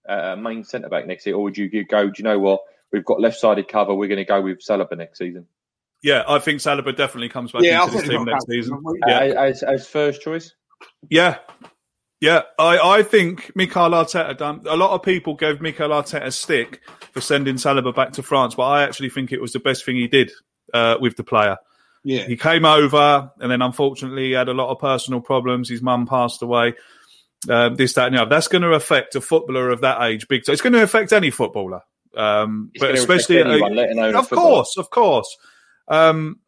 [0.09, 2.07] uh, a main centre back next year, or would you go?
[2.07, 2.61] Do you know what?
[2.91, 3.93] we've got left-sided cover.
[3.93, 5.45] We're going to go with Saliba next season.
[6.01, 8.79] Yeah, I think Saliba definitely comes back Yeah, into this team next season.
[8.83, 9.03] that.
[9.07, 10.53] Yeah, Uh, as, as first choice.
[11.09, 11.37] yeah,
[12.25, 12.41] yeah.
[12.57, 14.61] I, I think Mikel Arteta done.
[14.67, 18.55] A lot of people gave Mikel Arteta a stick for sending Saliba back to France,
[18.55, 20.31] but I actually think it was the best thing he did
[20.73, 21.57] uh, with the player.
[22.03, 22.25] Yeah.
[22.25, 25.69] He came over, and then unfortunately he had a lot of personal problems.
[25.69, 26.73] His mum passed away.
[27.47, 28.29] Um, this, that, and the other.
[28.29, 30.53] That's going to affect a footballer of that age big time.
[30.53, 31.81] It's going to affect any footballer,
[32.15, 35.37] um, but especially anyone, let alone a of course, of course.
[35.87, 36.39] Um,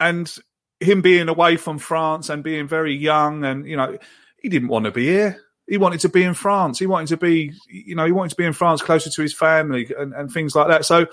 [0.00, 0.34] and
[0.80, 3.98] him being away from France and being very young, and you know,
[4.44, 5.40] he didn't want to be here.
[5.66, 6.78] He wanted to be in France.
[6.78, 9.32] He wanted to be, you know, he wanted to be in France closer to his
[9.32, 10.84] family and, and things like that.
[10.84, 11.06] So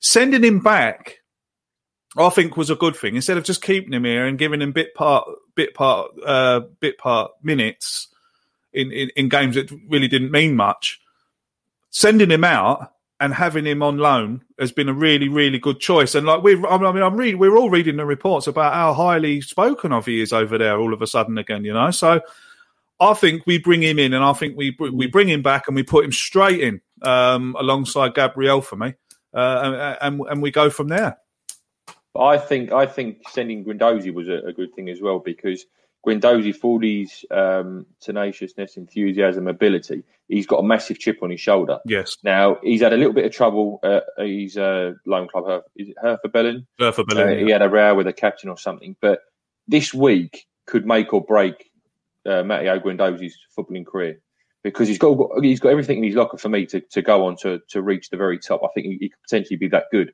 [0.00, 1.18] sending him back,
[2.16, 3.16] I think was a good thing.
[3.16, 6.96] Instead of just keeping him here and giving him bit part, bit part, uh, bit
[6.96, 8.08] part minutes
[8.72, 11.02] in, in, in games that really didn't mean much,
[11.90, 16.14] sending him out and having him on loan has been a really, really good choice.
[16.14, 19.42] And like we've, I mean, I'm reading, we're all reading the reports about how highly
[19.42, 21.90] spoken of he is over there all of a sudden again, you know.
[21.90, 22.22] So
[23.00, 25.66] I think we bring him in, and I think we br- we bring him back,
[25.66, 28.94] and we put him straight in um, alongside Gabriel for me,
[29.34, 31.18] uh, and, and we go from there.
[32.18, 35.64] I think I think sending Guendouzi was a, a good thing as well because
[36.06, 41.78] Guendouzi, for his um, tenaciousness, enthusiasm, ability, he's got a massive chip on his shoulder.
[41.86, 43.80] Yes, Now he's had a little bit of trouble.
[43.82, 45.44] Uh, he's uh, loan club.
[45.44, 46.66] Herf, is it Hertha Berlin?
[46.78, 48.96] Bertha Uh, Berlin, he had a row with a captain or something.
[49.00, 49.20] But
[49.68, 51.69] this week could make or break
[52.26, 54.20] uh, Matteo Guendouzi's footballing career
[54.62, 57.36] because he's got he's got everything in his locker for me to, to go on
[57.38, 58.60] to to reach the very top.
[58.64, 60.12] I think he, he could potentially be that good.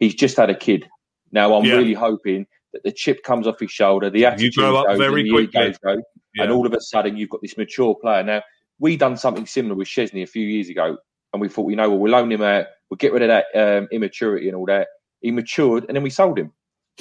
[0.00, 0.88] He's just had a kid.
[1.32, 1.74] Now I'm Yeah.
[1.76, 5.28] really hoping that the chip comes off his shoulder, the attitude grow up goes, very
[5.30, 5.74] quickly.
[5.84, 6.02] go,
[6.34, 6.42] Yeah.
[6.44, 8.22] and all of a sudden you've got this mature player.
[8.24, 8.42] Now
[8.80, 10.96] we done something similar with Szczesny a few years ago,
[11.32, 13.46] and we thought, you know, well, we'll loan him out, we'll get rid of that
[13.54, 14.88] um, immaturity and all that.
[15.20, 16.52] He matured, and then we sold him.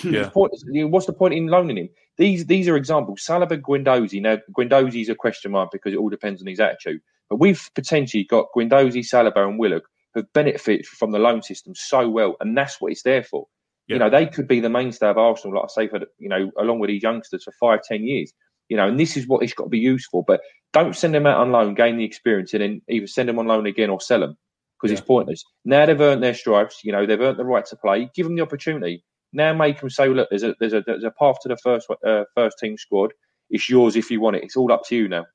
[0.04, 0.24] Yeah.
[0.24, 1.90] The point- you know, what's the point in loaning him?
[2.18, 3.26] These these are examples.
[3.26, 4.22] Saliba, Guendouzi.
[4.22, 7.02] Now Guendouzi's a question mark because it all depends on his attitude.
[7.30, 9.84] But we've potentially got Guendouzi, Saliba, and Willock
[10.14, 13.48] who've benefited from the loan system so well, and that's what it's there for.
[13.88, 13.96] Yeah.
[13.96, 16.52] You know, they could be the mainstay of Arsenal, like I say, for you know,
[16.58, 18.32] along with these youngsters for five, ten years.
[18.70, 20.24] You know, and this is what it's got to be used for.
[20.26, 20.42] But
[20.72, 23.48] don't send them out on loan, gain the experience, and then either send them on
[23.48, 24.38] loan again or sell them
[24.80, 25.44] because it's pointless.
[25.66, 26.82] Now they've earned their stripes.
[26.84, 28.10] You know, they've earned the right to play.
[28.16, 29.04] Give them the opportunity.
[29.34, 31.88] Now make them say, look, there's a there's a there's a path to the first
[32.06, 33.14] uh, first team squad.
[33.50, 34.44] It's yours if you want it.
[34.44, 35.26] It's all up to you now.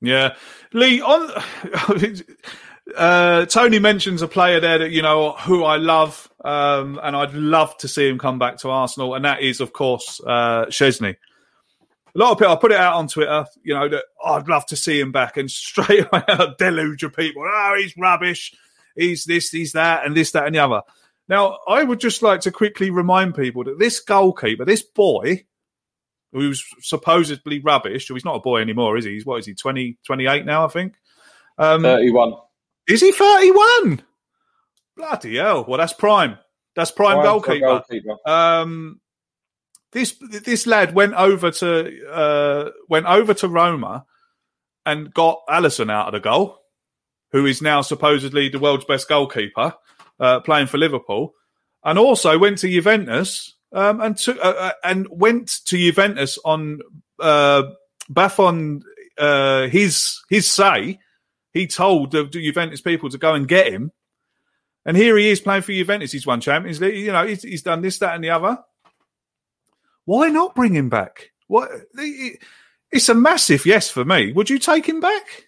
[0.00, 0.34] Yeah,
[0.72, 1.00] Lee.
[1.00, 1.30] On
[2.96, 7.34] uh, Tony mentions a player there that you know who I love, um, and I'd
[7.34, 11.16] love to see him come back to Arsenal, and that is, of course, uh, Szczesny.
[12.12, 14.48] A lot of people, I put it out on Twitter, you know, that oh, I'd
[14.48, 17.42] love to see him back, and straight away a deluge of people.
[17.46, 18.52] Oh, he's rubbish.
[18.96, 20.82] He's this, he's that, and this, that, and the other.
[21.30, 25.44] Now, I would just like to quickly remind people that this goalkeeper, this boy,
[26.32, 29.12] who's supposedly rubbish, he's not a boy anymore, is he?
[29.12, 30.94] He's what is he, 20, 28 now, I think?
[31.56, 32.32] Um, Thirty-one.
[32.88, 34.02] is he 31?
[34.96, 35.64] Bloody hell.
[35.68, 36.36] Well, that's prime.
[36.74, 37.66] That's prime, Prime goalkeeper.
[37.66, 38.16] goalkeeper.
[38.28, 39.00] Um,
[39.92, 44.04] this this lad went over to uh, went over to Roma
[44.84, 46.58] and got Alisson out of the goal,
[47.30, 49.74] who is now supposedly the world's best goalkeeper,
[50.20, 51.34] uh, playing for Liverpool,
[51.82, 56.80] and also went to Juventus um, and took uh, uh, and went to Juventus on
[57.18, 57.62] uh,
[58.08, 58.82] Buffon
[59.18, 60.98] uh, his his say.
[61.52, 63.90] He told the, Juventus people to go and get him,
[64.84, 66.12] and here he is playing for Juventus.
[66.12, 66.96] He's won Champions League.
[66.96, 68.58] You know, he's, he's done this, that, and the other.
[70.04, 71.30] Why not bring him back?
[71.48, 71.70] What?
[72.92, 74.32] It's a massive yes for me.
[74.32, 75.46] Would you take him back?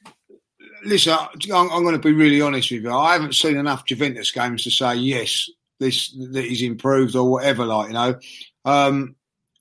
[0.85, 1.17] Listen,
[1.53, 2.93] I'm, I'm going to be really honest with you.
[2.93, 7.65] I haven't seen enough Juventus games to say yes, this that he's improved or whatever.
[7.65, 8.19] Like you know,
[8.65, 9.17] um,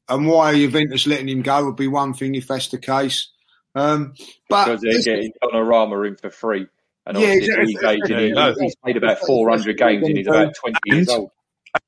[0.10, 3.30] and why Juventus letting him go would be one thing if that's the case.
[3.74, 4.14] Um,
[4.50, 6.68] but because they're getting Donnarumma in for free.
[7.06, 7.66] And Yeah, exactly.
[7.68, 8.18] he's aging.
[8.18, 8.50] There you go.
[8.54, 11.32] He's, he's played about 400 games and he's about 20 years old.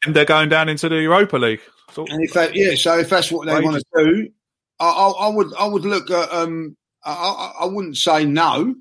[0.05, 1.61] And they're going down into the Europa League.
[1.91, 4.29] So, And if that, yeah, so if that's what they want to do,
[4.79, 8.75] I, I, I would, I would look at, um, I, I, I wouldn't say no,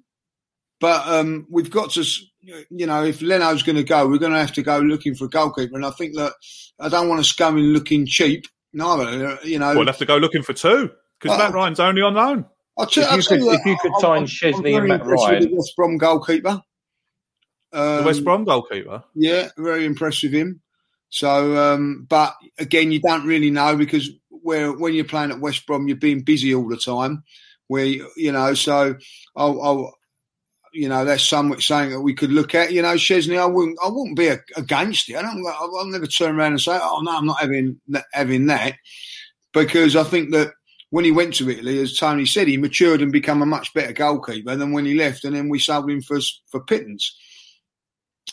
[0.82, 2.04] but um, we've got to,
[2.42, 5.26] you know, if Leno's going to go, we're going to have to go looking for
[5.26, 5.76] a goalkeeper.
[5.76, 6.32] And I think that
[6.80, 9.38] I don't want to come in looking cheap, neither.
[9.44, 12.14] You know, we'll have to go looking for two because Well- Matt Ryan's only on
[12.14, 12.44] loan.
[12.76, 15.06] I'll tell, If I'll you could- you if you could I'm- sign Szczesny and Matt
[15.06, 16.60] Ryan- the West Brom goalkeeper.
[17.70, 19.04] The Um, West Brom goalkeeper.
[19.14, 20.60] Yeah, very impressed with him.
[21.10, 25.64] So, um, but again, you don't really know because where when you're playing at West
[25.66, 27.22] Brom, you're being busy all the time.
[27.68, 28.96] Where you you know, so
[29.36, 29.94] I'll, I'll
[30.72, 32.72] you know, that's something saying that we could look at.
[32.72, 35.16] You know, Szczesny, I wouldn't, I wouldn't be against it.
[35.16, 37.80] I don't, I'll never turn around and say, oh no, I'm not having
[38.12, 38.74] having that,
[39.52, 40.52] because I think that
[40.90, 43.92] when he went to Italy, as Tony said, he matured and become a much better
[43.92, 46.18] goalkeeper than when he left, and then we sold him for
[46.50, 47.16] for pittance.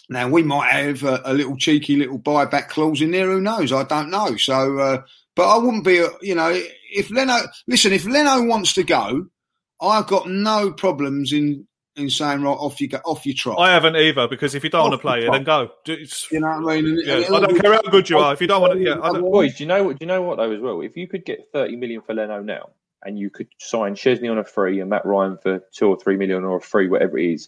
[0.10, 3.28] Now we might have a, a little cheeky little buyback clause in there.
[3.28, 3.72] Who knows?
[3.72, 4.36] I don't know.
[4.38, 5.02] So, uh,
[5.36, 6.52] but I wouldn't be, you know,
[6.92, 7.38] if Leno.
[7.68, 9.28] Listen, if Leno wants to go,
[9.82, 11.66] I've got no problems in
[12.00, 13.60] in saying right off you go off you trot.
[13.60, 15.72] I haven't either because if you don't off want to play it, then go.
[15.86, 17.02] It's, you know what I mean?
[17.06, 18.34] Yeah, I don't care how good you are.
[18.34, 18.96] If you don't want to, yeah.
[18.96, 20.00] Boys, do you know what?
[20.00, 20.82] Do you know what though as well?
[20.82, 22.70] If you could get thirty million for Leno now,
[23.04, 26.18] and you could sign Szczesny on a free and Matt Ryan for two or three
[26.18, 27.48] million or a free, whatever it is.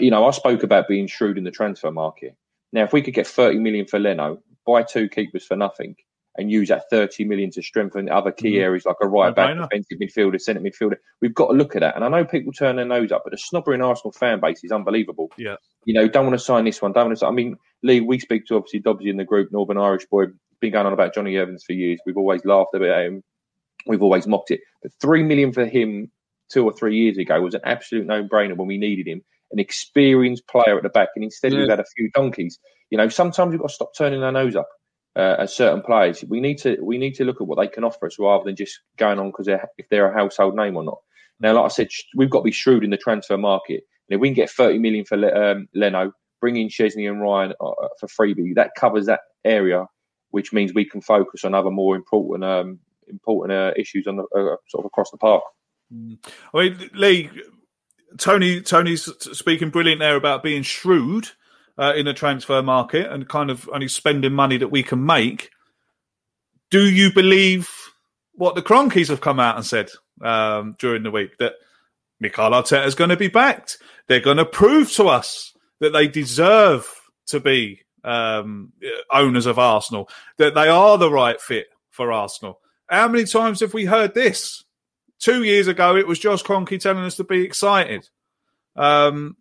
[0.00, 2.34] You know, I spoke about being shrewd in the transfer market.
[2.72, 5.96] Now, if we could get thirty million for Leno, buy two keepers for nothing,
[6.38, 8.62] and use that 30 million to strengthen other key mm-hmm.
[8.62, 10.96] areas like a right back, defensive midfielder, centre midfielder.
[11.20, 11.96] We've got to look at that.
[11.96, 14.72] And I know people turn their nose up, but the snobbering Arsenal fan base is
[14.72, 15.30] unbelievable.
[15.36, 15.56] Yeah.
[15.84, 17.28] You know, don't want to sign this one, don't want to sign.
[17.28, 20.26] I mean, Lee, we speak to obviously Dobbsy in the group, Northern Irish boy,
[20.60, 22.00] been going on about Jonny Evans for years.
[22.06, 23.22] We've always laughed about him.
[23.86, 24.60] We've always mocked it.
[24.82, 26.10] But three million for him
[26.50, 29.22] two or three years ago was an absolute no brainer when we needed him.
[29.52, 31.60] An experienced player at the back, and instead yeah.
[31.60, 32.58] we've had a few donkeys.
[32.90, 34.68] You know, sometimes we've got to stop turning our nose up
[35.16, 36.22] uh, as certain players.
[36.28, 38.56] We need to we need to look at what they can offer us rather than
[38.56, 40.98] just going on because they're, if they're a household name or not.
[41.40, 43.84] Now, like I said, we've got to be shrewd in the transfer market.
[44.08, 47.54] And if we can get 30 million for um, Leno, bring in Szczesny and Ryan
[47.60, 49.86] uh, uh, for freebie, that covers that area,
[50.30, 54.22] which means we can focus on other more important um, important uh, issues on the
[54.22, 55.42] uh, sort of across the park.
[55.92, 56.18] Mm.
[56.54, 57.30] I mean, Lee,
[58.18, 61.30] Tony, Tony's speaking brilliant there about being shrewd
[61.78, 65.50] uh, in a transfer market and kind of only spending money that we can make.
[66.70, 67.70] Do you believe
[68.32, 69.90] what the Kroenkes have come out and said
[70.22, 71.54] um, during the week that
[72.20, 73.78] Mikel Arteta is going to be backed?
[74.08, 76.88] They're going to prove to us that they deserve
[77.26, 78.72] to be um,
[79.10, 80.08] owners of Arsenal,
[80.38, 82.60] that they are the right fit for Arsenal.
[82.88, 84.64] How many times have we heard this?
[85.18, 88.08] Two years ago, it was Josh Kroenke telling us to be excited.
[88.76, 89.36] Um,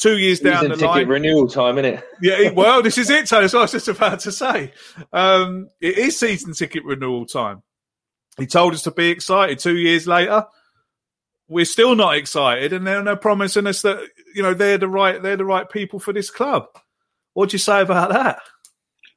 [0.00, 1.06] two years down the line.
[1.06, 2.04] renewal time, isn't it?
[2.20, 3.42] yeah, well, this is it, Tony.
[3.42, 4.72] That's what I was just about to say.
[5.12, 7.62] Um, it is season ticket renewal time.
[8.38, 9.58] He told us to be excited.
[9.58, 10.46] Two years later,
[11.48, 15.22] we're still not excited, and they're, they're promising us that you know they're the right
[15.22, 16.66] they're the right people for this club.
[17.34, 18.40] What do you say about that?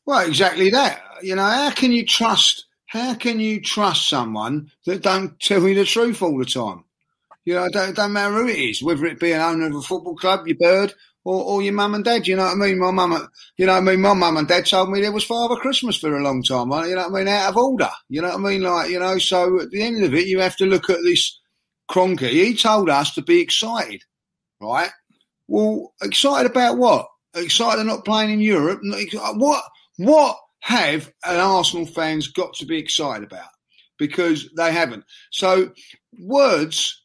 [0.05, 1.01] Well, exactly that.
[1.21, 2.65] You know, how can you trust?
[2.87, 6.83] How can you trust someone that don't tell you the truth all the time?
[7.45, 9.75] You know, it don't, don't matter who it is, whether it be an owner of
[9.75, 10.93] a football club, your bird,
[11.25, 12.27] or, or your mum and dad.
[12.27, 12.79] You know what I mean?
[12.79, 13.27] My mum,
[13.57, 14.01] you know what I mean?
[14.01, 16.71] My mum and dad told me there was Father Christmas for a long time.
[16.87, 17.27] You know what I mean?
[17.27, 17.89] Out of order.
[18.09, 18.61] You know what I mean?
[18.61, 21.39] Like, you know, so at the end of it, you have to look at this
[21.89, 22.29] Kroenke.
[22.29, 24.03] He told us to be excited,
[24.61, 24.91] right?
[25.47, 27.07] Well, excited about what?
[27.35, 28.81] Excited not playing in Europe?
[28.85, 29.63] Uh, what,
[29.97, 33.49] what have an Arsenal fans got to be excited about?
[33.97, 35.03] Because they haven't.
[35.31, 35.71] So
[36.17, 37.02] words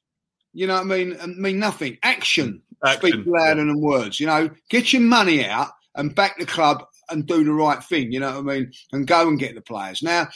[0.52, 1.16] you know what I mean?
[1.20, 1.98] I mean nothing.
[2.02, 2.88] Action, mm.
[2.88, 3.10] Action.
[3.12, 4.20] speak louder than words.
[4.20, 8.12] You know, get your money out and back the club and do the right thing.
[8.12, 8.72] You know what I mean?
[8.92, 10.02] And go and get the players.
[10.02, 10.28] Now,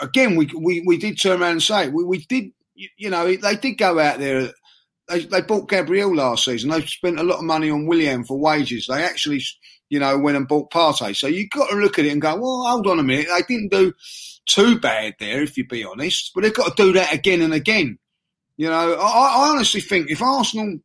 [0.00, 2.52] again, we we, we did turn around and say we, we did.
[2.74, 4.50] You know, they did go out there.
[5.08, 6.70] They, they bought Gabriel last season.
[6.70, 8.86] They spent a lot of money on Willian for wages.
[8.86, 9.42] They actually,
[9.88, 11.16] you know, went and bought Partey.
[11.16, 13.28] So you've got to look at it and go, well, hold on a minute.
[13.28, 13.94] They didn't do
[14.46, 16.32] too bad there, if you be honest.
[16.34, 17.98] But they've got to do that again and again.
[18.56, 20.78] You know, I, I honestly think if Arsenal,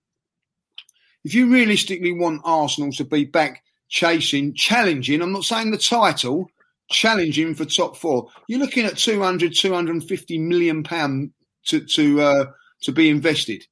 [1.23, 6.49] if you realistically want Arsenal to be back chasing, challenging, I'm not saying the title,
[6.89, 11.31] challenging for top four, you're looking at 200, 250 million pound
[11.67, 12.45] to to uh,
[12.81, 13.65] to be invested.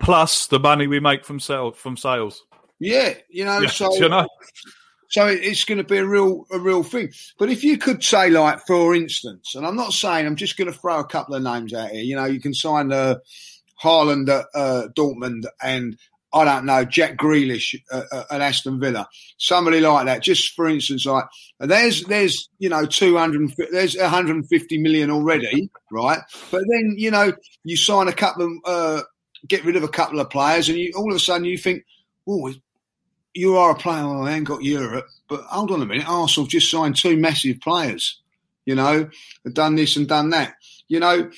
[0.00, 2.42] Plus the money we make from sale from sales.
[2.80, 4.26] Yeah, you know, yeah, so you know.
[5.14, 7.12] So it's going to be a real, a real thing.
[7.38, 10.66] But if you could say, like, for instance, and I'm not saying, I'm just going
[10.66, 12.02] to throw a couple of names out here.
[12.02, 13.18] You know, you can sign uh,
[13.80, 15.96] Haaland at uh, Dortmund and
[16.32, 19.06] I don't know Jack Grealish at, at, Aston Villa,
[19.38, 20.20] somebody like that.
[20.20, 21.26] Just for instance, like
[21.60, 26.18] there's there's you know 200 there's 150 million already, right?
[26.50, 29.02] But then you know you sign a couple of uh,
[29.46, 31.84] get rid of a couple of players, and you all of a sudden you think,
[32.28, 32.52] oh,
[33.34, 34.06] you are a player.
[34.06, 36.08] Well, I ain't got Europe, but hold on a minute.
[36.08, 38.20] Arsenal just signed two massive players.
[38.64, 39.10] You know,
[39.44, 40.54] have done this and done that.
[40.88, 41.30] You know,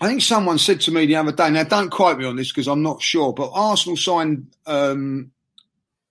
[0.00, 1.50] I think someone said to me the other day.
[1.50, 5.30] Now, don't quote me on this because I'm not sure, but Arsenal signed um,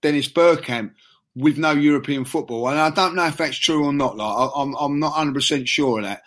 [0.02, 0.94] Dennis Bergkamp
[1.36, 4.18] with no European football, and I don't know if that's true or not.
[4.18, 6.24] Like, I'm I'm not 100 percent sure of that,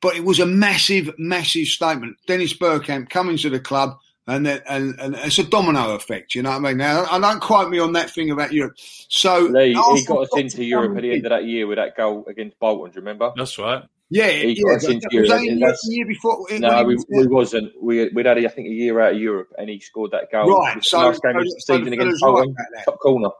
[0.00, 2.16] but it was a massive, massive statement.
[2.26, 3.98] Dennis Bergkamp coming to the club
[4.28, 6.76] And, then, and and it's a domino effect, you know what I mean?
[6.76, 8.74] Now, I don't quote me on that thing about Europe.
[9.08, 11.96] So Lee, he got us into Europe at the end of that year with that
[11.96, 12.90] goal against Bolton.
[12.90, 13.32] Do you remember?
[13.34, 13.82] That's right.
[14.10, 14.64] Yeah, He yeah.
[14.64, 15.40] got us but into was that Europe.
[15.40, 16.46] a year, That's- the year before?
[16.58, 17.72] No, we, was, we wasn't.
[17.82, 20.50] We we'd had, I think, a year out of Europe, and he scored that goal.
[20.60, 22.98] Right, so- last game of so- the so the season against fella's right Bolton, top
[23.00, 23.30] corner.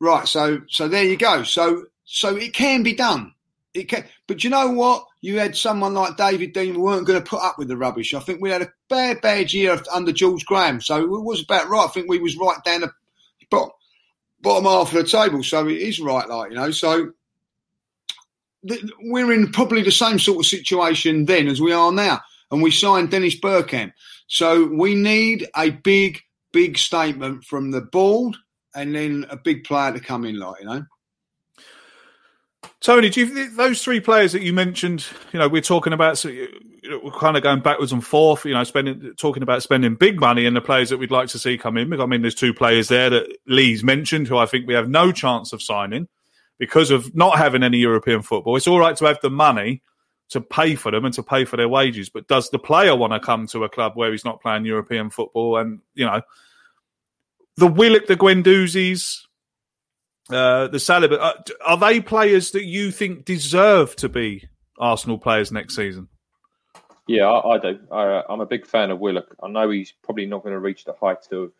[0.00, 1.42] Right, so so there you go.
[1.42, 3.32] So so it can be done.
[3.74, 5.06] It can, but you know what?
[5.26, 8.14] You had someone like David Dean who weren't going to put up with the rubbish.
[8.14, 11.68] I think we had a bad, bad year under George Graham, so it was about
[11.68, 11.84] right.
[11.84, 12.92] I think we was right down the
[13.50, 13.72] bottom,
[14.40, 16.70] bottom half of the table, so it is right, like you know.
[16.70, 17.10] So
[19.00, 22.20] we're in probably the same sort of situation then as we are now,
[22.52, 23.94] and we signed Dennis Bergkamp.
[24.28, 26.20] So we need a big,
[26.52, 28.36] big statement from the board,
[28.76, 30.84] and then a big player to come in, like you know.
[32.80, 35.06] Tony, do you think those three players that you mentioned?
[35.32, 36.18] You know, we're talking about.
[36.18, 36.48] So, you
[36.84, 38.44] know, we're kind of going backwards and forth.
[38.44, 41.38] You know, spending talking about spending big money and the players that we'd like to
[41.38, 42.00] see come in.
[42.00, 45.10] I mean, there's two players there that Lee's mentioned who I think we have no
[45.10, 46.08] chance of signing
[46.58, 48.56] because of not having any European football.
[48.56, 49.82] It's all right to have the money
[50.28, 53.12] to pay for them and to pay for their wages, but does the player want
[53.12, 55.56] to come to a club where he's not playing European football?
[55.58, 56.22] And you know,
[57.56, 59.20] the Willock, the Guendouzis,
[60.30, 64.48] uh, the Saliba, uh, are they players that you think deserve to be
[64.78, 66.08] Arsenal players next season?
[67.06, 67.78] Yeah, I, I do.
[67.92, 69.34] I, I'm a big fan of Willock.
[69.42, 71.52] I know he's probably not going to reach the heights of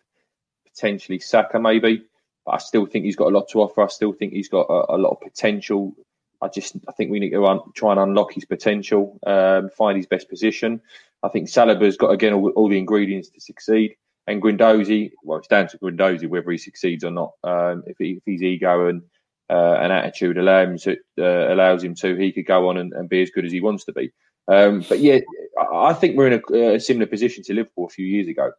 [0.66, 2.02] potentially Saka, maybe,
[2.44, 3.82] but I still think he's got a lot to offer.
[3.82, 5.94] I still think he's got a, a lot of potential.
[6.42, 9.96] I just, I think we need to un, try and unlock his potential, um, find
[9.96, 10.80] his best position.
[11.22, 13.96] I think Saliba's got again all, all the ingredients to succeed.
[14.26, 17.32] And Guendouzi, well, it's down to Guendouzi whether he succeeds or not.
[17.44, 19.02] Um, if, he, if his ego and
[19.48, 22.92] uh, an attitude allows him to, uh, allows him to, he could go on and,
[22.92, 24.10] and be as good as he wants to be.
[24.48, 25.20] Um, but yeah,
[25.58, 28.52] I I think we're in a, a similar position to Liverpool a few years ago.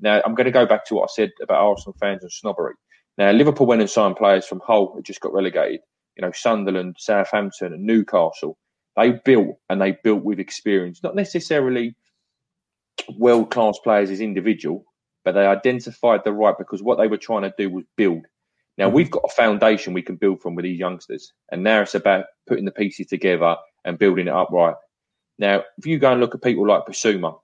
[0.00, 2.74] Now, I'm going to go back to what I said about Arsenal fans and snobbery.
[3.18, 5.80] Now, Liverpool went and signed players from Hull who just got relegated.
[6.16, 8.58] You know, Sunderland, Southampton, and Newcastle.
[8.96, 11.94] They built and they built with experience, not necessarily
[13.16, 14.84] world class players as individual,
[15.24, 18.26] but they identified the right because what they were trying to do was build.
[18.78, 18.96] Now mm-hmm.
[18.96, 22.26] we've got a foundation we can build from with these youngsters, and now it's about
[22.46, 24.76] putting the pieces together and building it up right.
[25.38, 27.38] Now, if you go and look at people like Bissouma,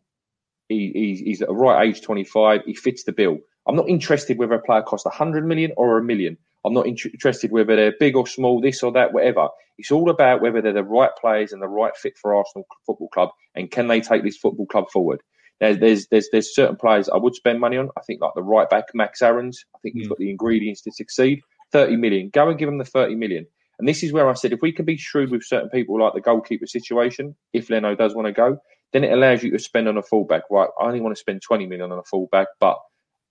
[0.68, 2.62] he, he's, he's at a right age, 25.
[2.64, 3.38] He fits the bill.
[3.66, 6.36] I'm not interested whether a player costs 100 million or a million.
[6.64, 9.48] I'm not int- interested whether they're big or small, this or that, whatever.
[9.78, 13.08] It's all about whether they're the right players and the right fit for Arsenal Football
[13.08, 15.20] Club, and can they take this football club forward.
[15.60, 17.88] Now, there's there's there's certain players I would spend money on.
[17.96, 19.64] I think like the right back Max Aarons.
[19.74, 20.10] I think he's mm.
[20.10, 21.40] got the ingredients to succeed.
[21.72, 22.30] 30 million.
[22.30, 23.46] Go and give him the 30 million.
[23.78, 26.14] And this is where I said if we can be shrewd with certain people like
[26.14, 28.58] the goalkeeper situation, if Leno does want to go,
[28.92, 30.42] then it allows you to spend on a fullback.
[30.50, 32.78] Right, I only want to spend 20 million on a fullback, but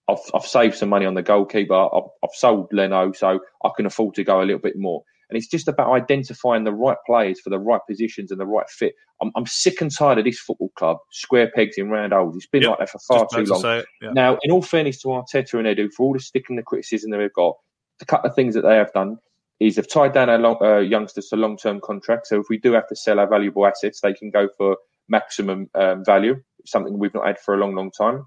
[0.08, 1.74] I've, I've saved some money on the goalkeeper.
[1.74, 5.04] I've, I've sold Leno, so I can afford to go a little bit more.
[5.30, 8.70] And it's just about identifying the right players for the right positions and the right
[8.70, 8.94] fit.
[9.22, 12.36] I'm, I'm sick and tired of this football club, square pegs in round holes.
[12.36, 13.84] It's been Yep, like that for far just too about to long.
[14.02, 14.12] yeah.
[14.14, 17.12] Now, in all fairness to Arteta and Edu, for all the stick and the criticism
[17.12, 17.58] they've got,
[18.00, 19.18] the couple of things that they have done
[19.60, 22.30] is they've tied down our long, uh, youngsters to long-term contracts.
[22.30, 24.78] So if we do have to sell our valuable assets, they can go for
[25.10, 28.26] maximum um, value, something we've not had for a long, long time.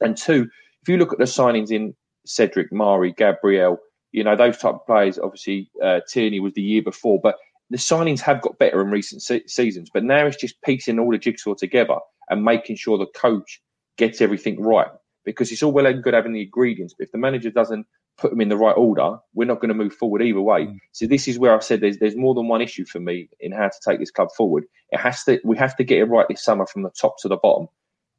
[0.00, 0.48] And two,
[0.82, 1.94] if you look at the signings in
[2.26, 3.78] Cedric, Mari, Gabriel,
[4.14, 7.34] you know, those type of players, obviously uh, Tierney was the year before, but
[7.70, 9.90] the signings have got better in recent se- seasons.
[9.92, 11.96] But now it's just piecing all the jigsaw together
[12.30, 13.60] and making sure the coach
[13.98, 14.86] gets everything right.
[15.24, 17.86] Because it's all well and good having the ingredients, but if the manager doesn't
[18.16, 20.68] put them in the right order, we're not going to move forward either way.
[20.92, 23.50] So this is where I said there's there's more than one issue for me in
[23.50, 24.64] how to take this club forward.
[24.90, 27.28] It has to we have to get it right this summer from the top to
[27.28, 27.66] the bottom.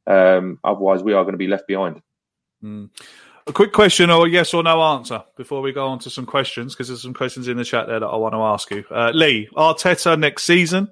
[0.06, 2.02] Um, otherwise, we are going to be left behind.
[2.62, 2.90] Mm.
[3.48, 6.74] A quick question or yes or no answer before we go on to some questions
[6.74, 8.84] because there's some questions in the chat there that I want to ask you.
[8.90, 10.88] Uh, Lee, Arteta next season,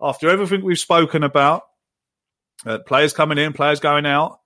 [0.00, 1.62] after everything we've spoken about,
[2.64, 4.40] uh, players coming in, players going out,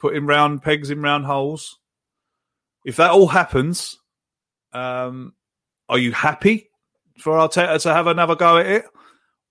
[0.00, 1.78] putting round pegs in round holes.
[2.84, 3.96] If that all happens,
[4.72, 5.32] um,
[5.88, 6.70] are you happy
[7.20, 8.84] for Arteta to have another go at it,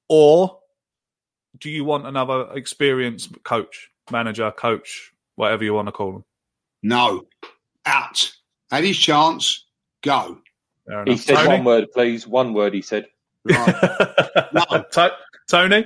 [0.09, 0.59] or
[1.57, 6.25] do you want another experienced coach, manager, coach, whatever you want to call them?
[6.83, 7.25] No,
[7.85, 8.31] out.
[8.69, 9.65] Had his chance,
[10.01, 10.39] go.
[11.05, 11.47] He said Tony?
[11.47, 12.27] one word, please.
[12.27, 12.73] One word.
[12.73, 13.07] He said.
[13.45, 14.83] no.
[15.49, 15.85] Tony,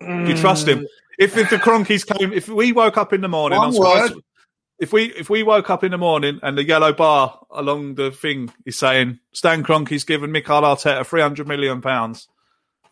[0.00, 0.80] you trust him?
[0.80, 0.86] Mm.
[1.18, 4.12] If, if the Kroenkes came, if we woke up in the morning, One word.
[4.78, 8.10] if we if we woke up in the morning and the yellow bar along the
[8.10, 12.28] thing is saying Stan Kroenke's given Mikel Arteta three hundred million pounds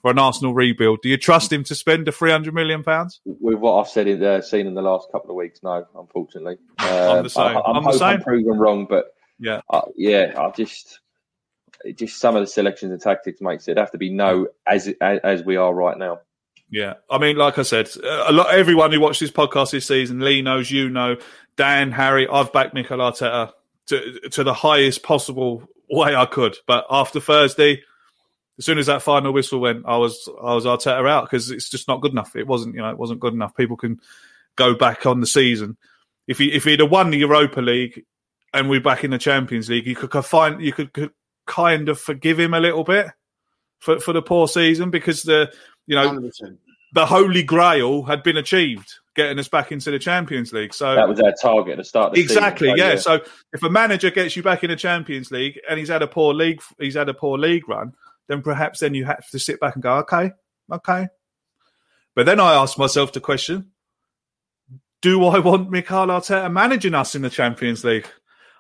[0.03, 1.01] for an Arsenal rebuild.
[1.03, 3.21] Do you trust him to spend the three hundred million pounds?
[3.25, 6.57] With what I've said in, uh, seen in the last couple of weeks, no, unfortunately.
[6.79, 7.57] I'm Um, the same.
[7.57, 8.03] I, I'm, I'm the same.
[8.03, 9.61] I'm proven wrong, but Yeah.
[9.71, 11.01] uh, yeah, I just
[11.95, 15.21] just some of the selections and tactics makes it have to be no as as,
[15.25, 16.21] as we are right now.
[16.73, 18.55] Yeah, I mean, like I said, a lot.
[18.55, 21.17] Everyone who watched this podcast this season, Lee knows, you know,
[21.57, 23.51] Dan, Harry, I've backed Mikel Arteta
[23.87, 26.57] to to the highest possible way I could.
[26.69, 27.83] But after Thursday,
[28.61, 31.71] as soon as that final whistle went, I was I was Arteta out because it's
[31.71, 32.37] just not good enough.
[32.37, 33.57] It wasn't, you know, it wasn't good enough.
[33.57, 33.99] People can
[34.55, 35.79] go back on the season.
[36.29, 38.05] If he if he'd have won the Europa League
[38.53, 41.11] and we're back in the Champions League, you could find you could, could
[41.47, 43.07] kind of forgive him a little bit
[43.79, 45.51] for for the poor season because the
[45.87, 46.59] you know 100%.
[46.93, 50.75] the holy grail had been achieved, getting us back into the Champions League.
[50.75, 52.13] So That was our target at the start.
[52.13, 53.21] The exactly, season, so, yeah.
[53.23, 56.07] So if a manager gets you back in the Champions League and he's had a
[56.07, 57.95] poor league, he's had a poor league run,
[58.31, 60.31] then perhaps then you have to sit back and go, okay,
[60.71, 61.09] okay.
[62.15, 63.73] But then I asked myself the question:
[65.03, 68.07] Do I want Mikel Arteta managing us in the Champions League?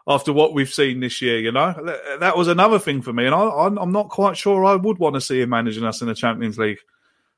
[0.08, 1.72] After what we've seen this year, you know,
[2.18, 4.98] that, was another thing for me, and I, I'm, I'm not quite sure I would
[4.98, 6.78] want to see him managing us in the Champions League.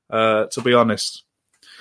[0.08, 1.24] Uh, to be honest,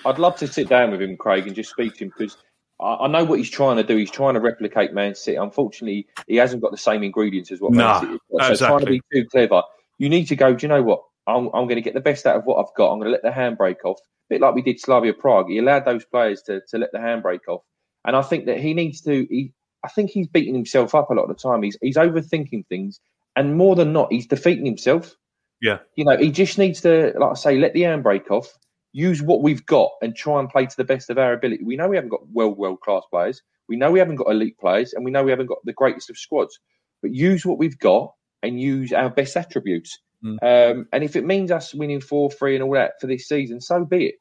[0.05, 2.35] I'd love to sit down with him, Craig, and just speak to him because
[2.81, 3.95] I, I know what he's trying to do.
[3.95, 5.37] He's trying to replicate Man City.
[5.37, 8.57] Unfortunately, he hasn't got the same ingredients as what No, Man City has got.
[8.57, 9.61] So trying to be too clever,
[10.01, 10.55] you need to go.
[10.55, 11.03] Do you know what?
[11.27, 12.91] I'm, I'm going to get the best out of what I've got.
[12.91, 15.47] I'm going to let the handbrake off, a bit like we did Slavia Prague.
[15.47, 17.61] He allowed those players to, to let the handbrake off,
[18.03, 19.27] and I think that he needs to.
[19.29, 19.53] He,
[19.85, 21.61] I think he's beating himself up a lot of the time.
[21.61, 22.99] He's he's overthinking things,
[23.35, 25.15] and more than not, he's defeating himself.
[25.61, 28.51] yeah, You know, he just needs to, like I say, let the handbrake off,
[28.93, 31.63] use what we've got, and try and play to the best of our ability.
[31.63, 33.43] We know we haven't got world world class players.
[33.69, 36.09] We know we haven't got elite players, and we know we haven't got the greatest
[36.09, 36.57] of squads.
[37.03, 38.13] But use what we've got
[38.43, 39.99] and use our best attributes.
[40.23, 43.59] Um, and if it means us winning four three and all that for this season,
[43.59, 44.15] so be it.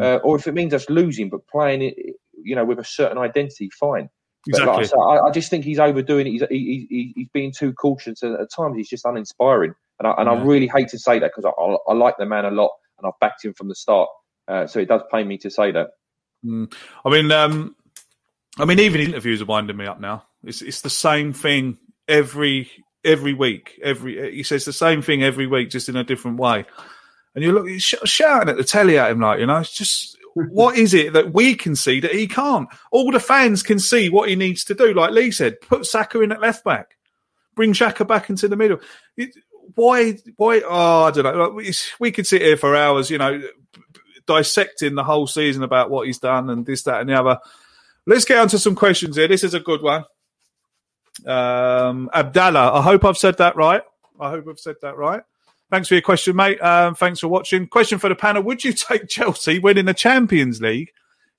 [0.00, 1.94] Uh, or if it means us losing but playing it,
[2.42, 4.10] you know, with a certain identity, fine.
[4.46, 5.00] But like I, Exactly.
[5.00, 6.30] I, I just think he's overdoing it.
[6.30, 8.22] He's, he, he, he's being too cautious.
[8.22, 9.74] And at times, he's just uninspiring.
[9.98, 12.26] And I, and I really hate to say that because I, I, I like the
[12.26, 14.08] man a lot and I've backed him from the start.
[14.48, 15.90] Uh, so it does pain me to say that.
[16.44, 16.74] Mm.
[17.04, 17.76] I mean, um,
[18.58, 20.24] I mean, even interviews are winding me up now.
[20.42, 22.70] It's it's the same thing every
[23.04, 23.78] every week.
[23.82, 26.64] Every he says the same thing every week, just in a different way.
[27.34, 29.72] And you look, he's sh- shouting at the telly at him, like you know, it's
[29.72, 32.68] just what is it that we can see that he can't?
[32.90, 34.92] All the fans can see what he needs to do.
[34.92, 36.96] Like Lee said, put Saka in at left back,
[37.54, 38.80] bring Xhaka back into the middle.
[39.16, 39.34] It,
[39.74, 40.18] why?
[40.36, 40.62] Why?
[40.66, 41.44] Oh, I don't know.
[41.44, 43.42] Like, we, we could sit here for hours, you know,
[44.26, 47.38] dissecting the whole season about what he's done and this, that, and the other.
[48.06, 49.28] Let's get on to some questions here.
[49.28, 50.04] This is a good one.
[51.26, 53.82] Um, Abdallah, I hope I've said that right.
[54.20, 55.22] I hope I've said that right.
[55.70, 56.60] Thanks for your question, mate.
[56.60, 57.66] Um, thanks for watching.
[57.66, 60.90] Question for the panel: Would you take Chelsea winning the Champions League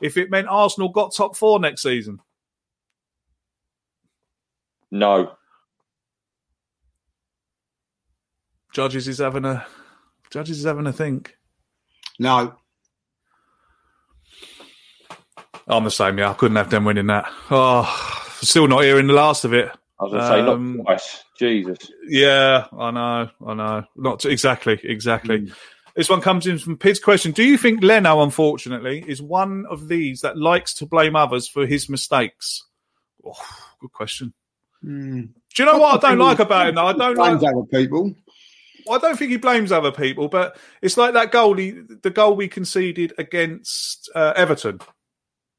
[0.01, 2.19] if it meant Arsenal got top four next season?
[4.91, 5.31] No.
[8.73, 9.65] Judges is having a
[10.31, 11.37] judges is having a think.
[12.19, 12.55] No.
[15.67, 16.17] I'm the same.
[16.19, 17.25] Yeah, I couldn't have them winning that.
[17.49, 18.14] Oh,
[18.45, 19.69] still not hearing the last of it.
[19.99, 21.23] I was going to say, Um, not twice.
[21.39, 21.91] Jesus.
[22.07, 23.83] Yeah, I know, I know.
[23.95, 25.51] Not to, exactly, exactly.
[25.95, 27.31] This one comes in from Pids' question.
[27.31, 31.65] Do you think Leno, unfortunately, is one of these that likes to blame others for
[31.65, 32.65] his mistakes?
[33.25, 33.33] Oh,
[33.79, 34.33] good question.
[34.83, 35.29] Mm.
[35.55, 36.75] Do you know what I don't like about him?
[36.75, 37.53] Though I don't blames like.
[37.53, 38.13] other people.
[38.91, 41.55] I don't think he blames other people, but it's like that goal.
[41.55, 44.79] He, the goal we conceded against uh, Everton.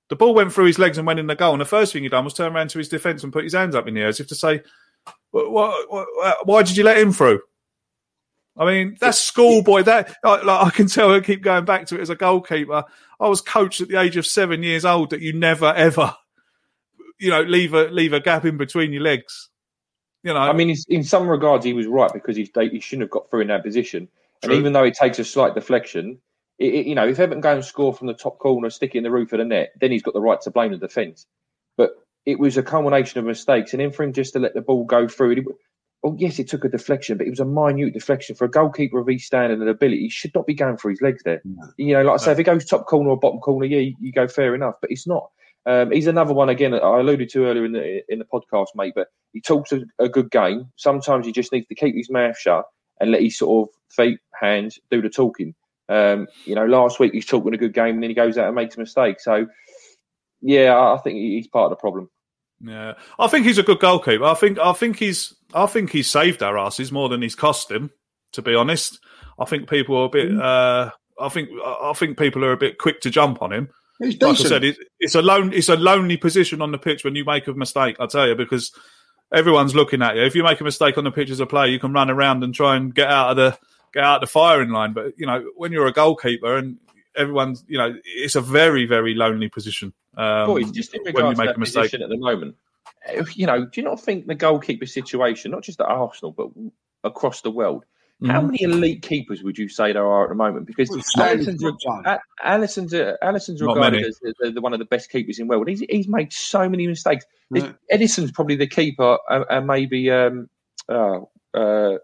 [0.09, 2.03] The ball went through his legs and went in the goal, and the first thing
[2.03, 4.03] he done was turn around to his defence and put his hands up in the
[4.03, 4.63] air as if to say,
[5.33, 7.41] "Wh- wh- wh- "Why did you let him through?"
[8.57, 9.83] I mean, that's schoolboy.
[9.83, 11.13] That like, like, I can tell.
[11.13, 12.85] I keep going back to it as a goalkeeper.
[13.19, 16.15] I was coached at the age of seven years old that you never ever,
[17.19, 19.51] you know, leave a leave a gap in between your legs.
[20.23, 23.11] You know, I mean, in some regards, he was right because he, he shouldn't have
[23.11, 24.09] got through in that position.
[24.43, 26.21] And even though it takes a slight deflection,
[26.59, 28.99] it, it- you know, if Everton go and score from the top corner, stick it
[28.99, 31.27] in the roof of the net, then he's got the right to blame the defence.
[31.77, 31.91] But
[32.25, 34.85] it was a culmination of mistakes, and then for him just to let the ball
[34.85, 35.45] go through, it,
[36.05, 38.99] oh yes, it took a deflection, but it was a minute deflection for a goalkeeper
[38.99, 40.01] of his standard and ability.
[40.03, 41.41] He should not be going for his legs there.
[41.77, 43.95] You know, like I say, if it goes top corner or bottom corner, yeah, you,
[44.01, 45.29] you go fair enough, but it's not.
[45.67, 46.71] Um, he's another one again.
[46.73, 48.93] that I alluded to earlier in the in the podcast, mate.
[48.95, 50.67] But he talks a, a good game.
[50.77, 52.65] Sometimes he just needs to keep his mouth shut
[53.01, 55.55] and let his sort of feet, hands do the talking.
[55.89, 58.47] Um, you know, last week he's talking a good game, and then he goes out
[58.47, 59.21] and makes a mistake.
[59.21, 59.47] So,
[60.41, 62.11] yeah, I I think he's part of the problem.
[62.61, 64.25] Yeah, I think he's a good goalkeeper.
[64.25, 67.71] I think I think he's I think he's saved our asses more than he's cost
[67.71, 67.91] him.
[68.33, 68.99] To be honest,
[69.39, 70.39] I think people are a bit.
[70.39, 73.69] Uh, I think I think people are a bit quick to jump on him.
[73.99, 74.49] He's Like I decent.
[74.49, 77.47] said, it, it's a lone, it's a lonely position on the pitch when you make
[77.47, 77.97] a mistake.
[77.99, 78.71] I tell you, because
[79.33, 80.23] everyone's looking at you.
[80.23, 82.45] If you make a mistake on the pitch as a player, you can run around
[82.45, 83.59] and try and get out of the
[83.97, 84.93] get out the firing line.
[84.93, 86.77] But you know, when you're a goalkeeper and
[87.17, 89.93] everyone's, you know, it's a very very lonely position.
[90.17, 91.83] Um, Boys, just in when you regards to make that a mistake.
[91.85, 92.57] position at the moment,
[93.35, 96.49] you know, do you not think the goalkeeper situation, not just at Arsenal but
[97.05, 97.85] across the world,
[98.27, 98.47] how Mhm.
[98.47, 100.67] many elite keepers would you say there are at the moment?
[100.67, 102.19] Because Well, Stanley's Alisson's, got one.
[102.43, 104.05] Alisson's, uh, Alisson's regarded many.
[104.05, 105.69] as the, the, the one of the best keepers in the world.
[105.69, 107.27] He's, he's made so many mistakes.
[107.51, 107.73] Yeah.
[107.93, 110.49] Ederson's probably the keeper, uh, and maybe um,
[110.89, 111.21] uh,
[111.53, 111.99] uh,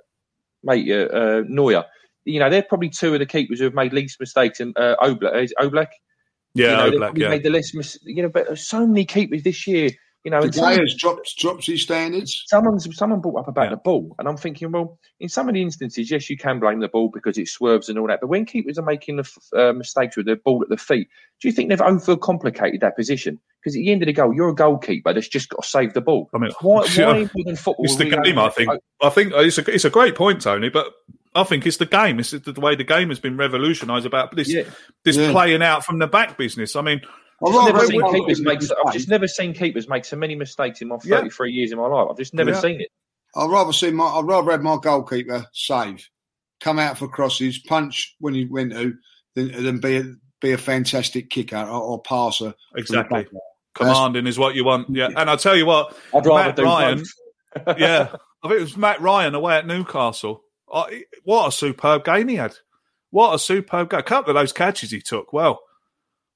[0.62, 1.84] mate uh, uh, Neuer.
[2.24, 4.60] You know, they're probably two of the keepers who have made least mistakes.
[4.60, 5.88] And uh, Oblak, Oblak,
[6.54, 7.28] Yeah, you know, Oblak, yeah.
[7.28, 7.74] made the less.
[7.74, 9.90] Mis- you know, but so many keepers this year.
[10.24, 12.44] You know, The and some- players dropped dropped his standards.
[12.46, 13.70] someone's someone brought up about Yeah.
[13.70, 16.78] the ball, and I'm thinking, well, in some of the instances, yes, you can blame
[16.78, 18.20] the ball because it swerves and all that.
[18.20, 21.08] But when keepers are making the f- uh, mistakes with the ball at the feet,
[21.40, 23.40] do you think they've overcomplicated that position?
[23.60, 25.94] Because at the end of the goal, you're a goalkeeper that's just got to save
[25.94, 26.28] the ball.
[26.34, 27.84] I mean, Why, yeah, why in football?
[27.84, 28.38] it's the game.
[28.38, 28.70] I think.
[29.02, 30.68] I think it's a it's a great point, Tony.
[30.68, 30.86] But
[31.34, 32.20] I think it's the game.
[32.20, 34.64] It's the way the game has been revolutionised about this Yeah.
[35.04, 35.32] this Yeah.
[35.32, 36.76] playing out from the back business.
[36.76, 37.00] I mean,
[37.44, 38.60] I'd I've never seen keepers make.
[38.60, 38.78] mistake.
[38.86, 41.16] I've just never seen keepers make so many mistakes in my Yeah.
[41.18, 42.08] 33 years in my life.
[42.10, 42.60] I've just never Yeah.
[42.60, 42.88] seen it.
[43.34, 44.04] I'd rather see my.
[44.04, 46.06] I'd rather have my goalkeeper save,
[46.60, 48.94] come out for crosses, punch when he went to,
[49.34, 50.04] than, than be a,
[50.40, 52.54] be a fantastic kicker or, or passer.
[52.76, 53.26] exactly.
[53.74, 54.88] Commanding is what you want.
[54.90, 57.02] Yeah, and I tell you what, I'd rather Matt do Ryan.
[57.78, 58.08] yeah,
[58.42, 60.42] I think it was Matt Ryan away at Newcastle.
[60.68, 60.86] Oh,
[61.24, 62.54] what a superb game he had!
[63.10, 64.00] What a superb game!
[64.00, 65.32] A couple of those catches he took.
[65.32, 65.60] Well,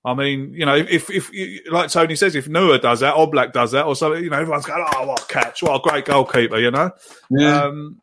[0.07, 1.31] I mean, you know, if if
[1.69, 4.65] like Tony says, if Neuer does that, Oblak does that, or something, you know, everyone's
[4.65, 5.65] going, "Oh, what a catch!
[5.65, 6.93] What a great goalkeeper!" You know.
[7.29, 7.65] Yeah.
[7.65, 8.01] Um,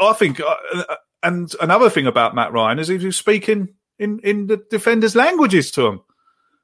[0.00, 4.46] I think, uh, and another thing about Matt Ryan is he was speaking in, in
[4.46, 6.00] the defenders' languages to him.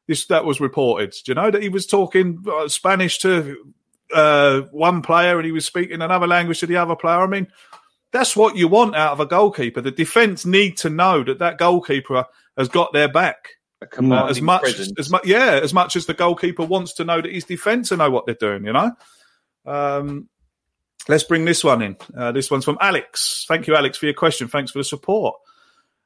[0.06, 1.10] This that was reported.
[1.10, 3.56] Do you know that he was talking uh, Spanish to
[4.14, 7.20] uh, one player and he was speaking another language to the other player?
[7.20, 7.48] I mean,
[8.12, 9.80] that's what you want out of a goalkeeper.
[9.80, 12.24] The defense need to know that that goalkeeper
[12.56, 13.50] has got their back.
[13.82, 14.92] A commanding as much presence.
[14.98, 17.96] as much yeah as much as the goalkeeper wants to know that his defence to
[17.96, 18.92] know what they're doing you know?
[19.64, 20.28] Um
[21.08, 21.96] let's bring this one in.
[22.16, 23.44] Uh, this one's from alex.
[23.48, 24.48] Thank you alex for your question.
[24.48, 25.36] Thanks for the support.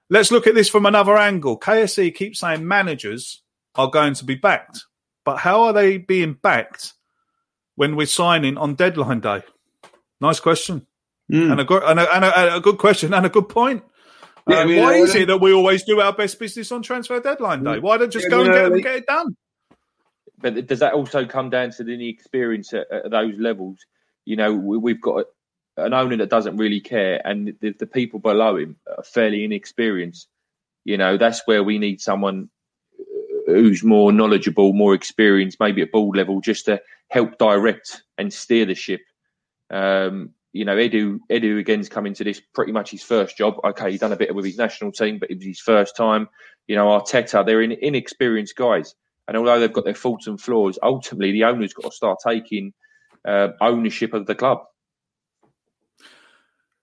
[0.08, 1.58] Let's look at this from another angle.
[1.58, 3.42] Kse keeps saying managers
[3.74, 4.84] are going to be backed
[5.24, 6.92] but how are they being backed
[7.76, 9.42] when we're signing on deadline day?
[10.20, 10.86] Nice question.
[11.32, 11.52] Mm.
[11.52, 13.82] and, a, good- and, a, and a, a good question and a good point
[14.48, 16.70] Yeah, um, I mean, why uh, is it that we always do our best business
[16.70, 17.78] on transfer deadline day?
[17.78, 19.36] Why don't just Yeah, go and yeah, get, they- get it done?
[20.40, 23.78] But does that also come down to the experience at, at those levels?
[24.26, 25.24] You know, we, we've got
[25.78, 30.28] an owner that doesn't really care, and the, the people below him are fairly inexperienced.
[30.84, 32.50] You know, that's where we need someone
[33.46, 38.66] who's more knowledgeable, more experienced, maybe at board level, just to help direct and steer
[38.66, 39.00] the ship.
[39.70, 43.56] Um, you know, Edu, Edu again's coming to this pretty much his first job.
[43.64, 46.28] Okay, he's done a bit with his national team, but it was his first time.
[46.68, 48.94] You know, Arteta, they're in, inexperienced guys.
[49.26, 52.72] And although they've got their faults and flaws, ultimately the owner's got to start taking
[53.24, 54.60] uh, ownership of the club.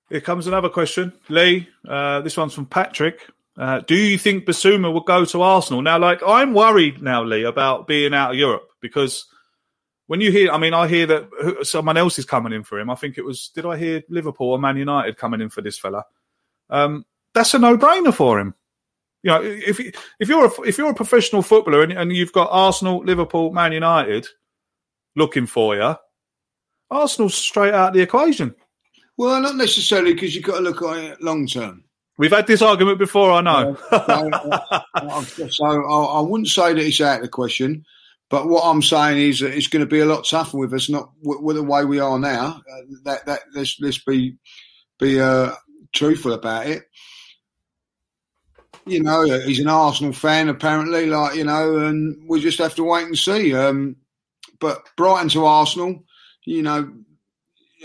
[0.09, 1.13] Here comes another question.
[1.29, 3.25] Lee, uh, this one's from Patrick.
[3.57, 5.81] Uh, do you think Bissouma will go to Arsenal?
[5.81, 9.27] Now, like, I'm worried now, Lee, about being out of Europe because
[10.11, 12.89] when you hear, I mean, I hear that someone else is coming in for him.
[12.89, 15.77] I think it was, did I hear Liverpool or Man United coming in for this
[15.77, 16.03] fella?
[16.69, 18.53] Um, that's a no brainer for him.
[19.23, 22.33] You know, if you- if you're a, if you're a professional footballer and, and you've
[22.33, 24.27] got Arsenal, Liverpool, Man United
[25.15, 25.95] looking for you,
[26.89, 28.53] Arsenal's straight out of the equation.
[29.15, 31.85] Well, not necessarily because you've got to look at it long term.
[32.17, 33.77] We've had this argument before, I know.
[33.89, 37.85] So, so I, I wouldn't say that it's out of the question,
[38.31, 40.89] but what I'm saying is that it's going to be a lot tougher with us,
[40.89, 42.61] not with, with the way we are now.
[42.71, 44.37] Uh, that that let's let's be
[44.97, 45.51] be uh,
[45.91, 46.83] truthful about it.
[48.85, 52.73] You know, uh, he's an Arsenal fan apparently, like you know, and we just have
[52.75, 53.53] to wait and see.
[53.53, 53.97] Um,
[54.61, 56.05] but Brighton to Arsenal,
[56.45, 56.93] you know,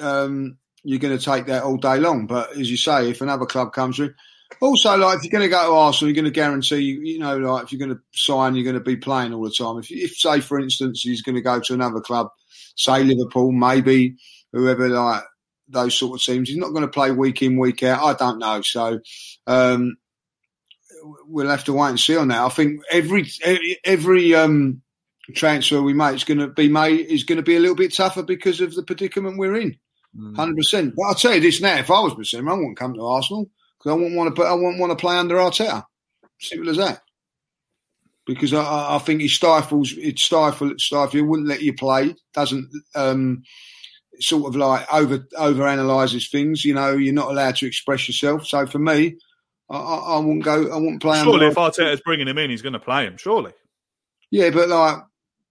[0.01, 2.27] um, you're going to take that all day long.
[2.29, 4.15] But as you say, if another club comes through,
[4.61, 7.19] also like if you're going to go to Arsenal, you're going to guarantee, you you
[7.19, 9.79] know, like if you're going to sign, you're going to be playing all the time.
[9.79, 12.29] If, if say for instance, he's going to go to another club,
[12.77, 14.17] say Liverpool, maybe
[14.53, 15.25] whoever like
[15.69, 18.03] those sort of teams, he's not going to play week in week out.
[18.03, 18.63] I don't know.
[18.63, 19.01] So.
[19.47, 19.97] Um,
[21.29, 22.41] We'll have to wait and see on that.
[22.41, 23.29] I think every
[23.85, 24.83] every um,
[25.35, 27.95] transfer we make is going to be made is going to be a little bit
[27.95, 29.77] tougher because of the predicament we're in.
[30.35, 30.95] Hundred percent.
[30.97, 33.51] But I'll tell you this now: if I was Bissouma, I wouldn't come to Arsenal
[33.87, 34.43] because I wouldn't want to.
[34.43, 35.85] I wouldn't want to play under Arteta.
[36.41, 37.03] Simple as that.
[38.27, 41.13] Because I, I think he stifles, it stifles, stifles.
[41.13, 42.17] He wouldn't let you play.
[42.35, 43.45] Doesn't um,
[44.19, 46.65] sort of like over over analyzes things.
[46.65, 48.47] You know, you're not allowed to express yourself.
[48.47, 49.17] So for me,
[49.71, 50.73] I, I, I wouldn't go.
[50.73, 51.23] I wouldn't play.
[51.23, 53.17] Surely, if Arteta's bringing him in, he's going to play him.
[53.17, 53.53] Surely.
[54.33, 54.99] Yeah, but like,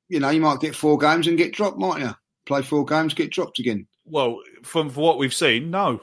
[0.10, 2.14] you know, you might get four games and get dropped, might you?
[2.46, 3.88] Play four games, get dropped again.
[4.04, 6.02] Well, from for what we've seen, no,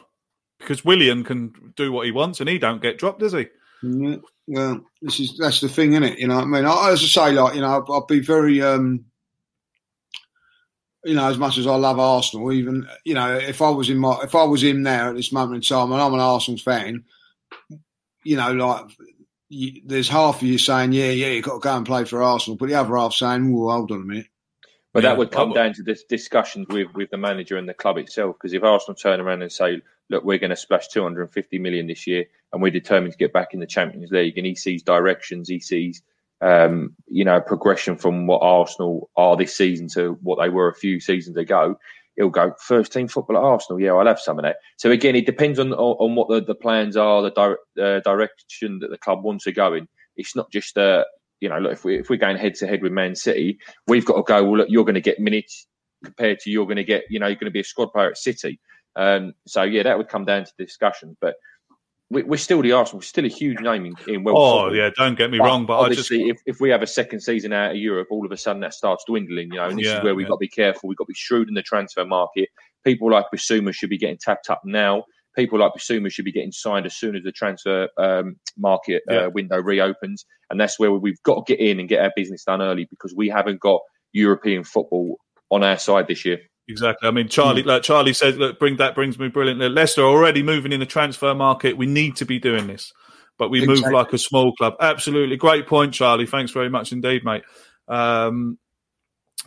[0.63, 3.47] because Willian can do what he wants and he don't get dropped, does he?
[3.83, 6.19] Yeah, well, this is that's the thing, isn't it?
[6.19, 6.65] You know I mean?
[6.65, 9.05] I, as I say, like you know, I'd, I'd be very, um,
[11.05, 13.99] you know, as much as I love Arsenal, even you know, if I was in
[13.99, 16.59] my, if I was in there at this moment in time, and I'm an Arsenal
[16.59, 17.05] fan,
[18.25, 18.87] you know, like
[19.49, 22.23] you, there's half of you saying, yeah, yeah, you've got to go and play for
[22.23, 24.27] Arsenal, but the other half saying, well, hold on a minute.
[24.93, 27.97] But that would come down to this discussions with, with the manager and the club
[27.97, 28.36] itself.
[28.36, 29.80] Because if Arsenal turn around and say,
[30.11, 33.55] "Look, we're going to splash 250 million this year, and we're determined to get back
[33.55, 36.03] in the Champions League," and he sees directions, he sees,
[36.43, 40.74] um, you know, progression from what Arsenal are this season to what they were a
[40.74, 41.78] few seasons ago,
[42.16, 43.80] he'll go first team football at Arsenal.
[43.80, 44.57] Yeah, I'll have some of that.
[44.76, 48.78] So again, it depends on on what the, the plans are, the di- uh, direction
[48.80, 49.88] that the club wants to go in.
[50.16, 51.05] It's not just uh,
[51.43, 54.05] you know, look, if we if we're going head to head with Man City, we've
[54.07, 54.43] got to go.
[54.45, 55.66] Well, look, you're going to get minutes
[56.05, 58.11] compared to you're going to get, you know, you're going to be a squad player
[58.11, 58.59] at City.
[58.97, 61.34] Um, so yeah, that would come down to discussion, but.
[62.11, 62.99] we- We're still the Arsenal.
[62.99, 64.76] We're still a huge name in, in world Oh football.
[64.76, 67.20] yeah, don't get me wrong, but I just obviously, if, if we have a second
[67.20, 69.86] season out of Europe, all of a sudden that starts dwindling, you know, and this
[69.86, 70.28] Yeah, is where we've yeah.
[70.28, 70.88] got to be careful.
[70.90, 72.51] We've got to be shrewd in the transfer market.
[72.84, 75.05] People like Bissouma should be getting tapped up now.
[75.37, 79.26] People like Bissouma should be getting signed as soon as the transfer um, market Yeah.
[79.26, 82.45] uh, window reopens, and that's where we've got to get in and get our business
[82.45, 83.80] done early because we haven't got
[84.12, 85.18] European football
[85.51, 86.39] on our side this year.
[86.68, 87.09] Exactly.
[87.09, 89.68] I mean, Charlie, like Charlie says, look, bring that brings me brilliantly.
[89.68, 91.76] Leicester already moving in the transfer market.
[91.76, 92.93] We need to be doing this,
[93.39, 94.74] but we move like a small club.
[94.80, 96.26] Absolutely, great point, Charlie.
[96.26, 97.43] Thanks very much indeed, mate.
[97.89, 98.59] Um,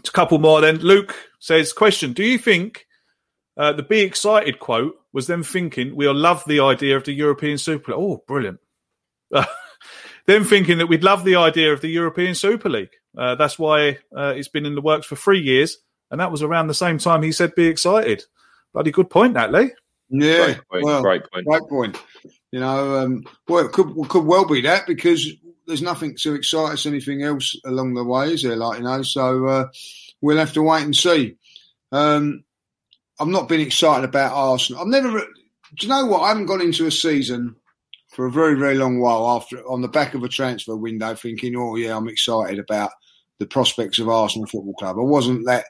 [0.05, 0.77] a couple more then.
[0.79, 2.86] Luke says, question: Do you think
[3.57, 7.57] uh, the "Be excited" quote was them thinking we'll love the idea of the European
[7.57, 7.91] Super?
[7.91, 8.01] League?
[8.01, 8.59] Oh, brilliant!
[10.25, 12.91] them thinking that we'd love the idea of the European Super League.
[13.17, 15.77] Uh, that's why uh, it's been in the works for three years,
[16.11, 18.23] and that was around the same time he said "Be excited."
[18.73, 19.71] Bloody good point, that Lee.
[20.09, 21.45] Yeah, Great point, well, great point.
[21.45, 21.97] Great point.
[22.51, 25.27] You know, um, well, it could could well be that because
[25.65, 28.55] there's nothing to excite us anything else along the way, is there?
[28.55, 29.67] Like you know, so uh,
[30.21, 31.37] we'll have to wait and see.
[31.91, 32.43] Um,
[33.20, 34.82] I've not been excited about Arsenal.
[34.82, 35.20] I've never.
[35.20, 35.26] Do
[35.80, 36.22] you know what?
[36.22, 37.55] I haven't gone into a season
[38.11, 41.55] for a very very long while after on the back of a transfer window thinking,
[41.55, 42.91] oh yeah, I'm excited about
[43.39, 44.97] the prospects of Arsenal Football Club.
[44.97, 45.66] I wasn't that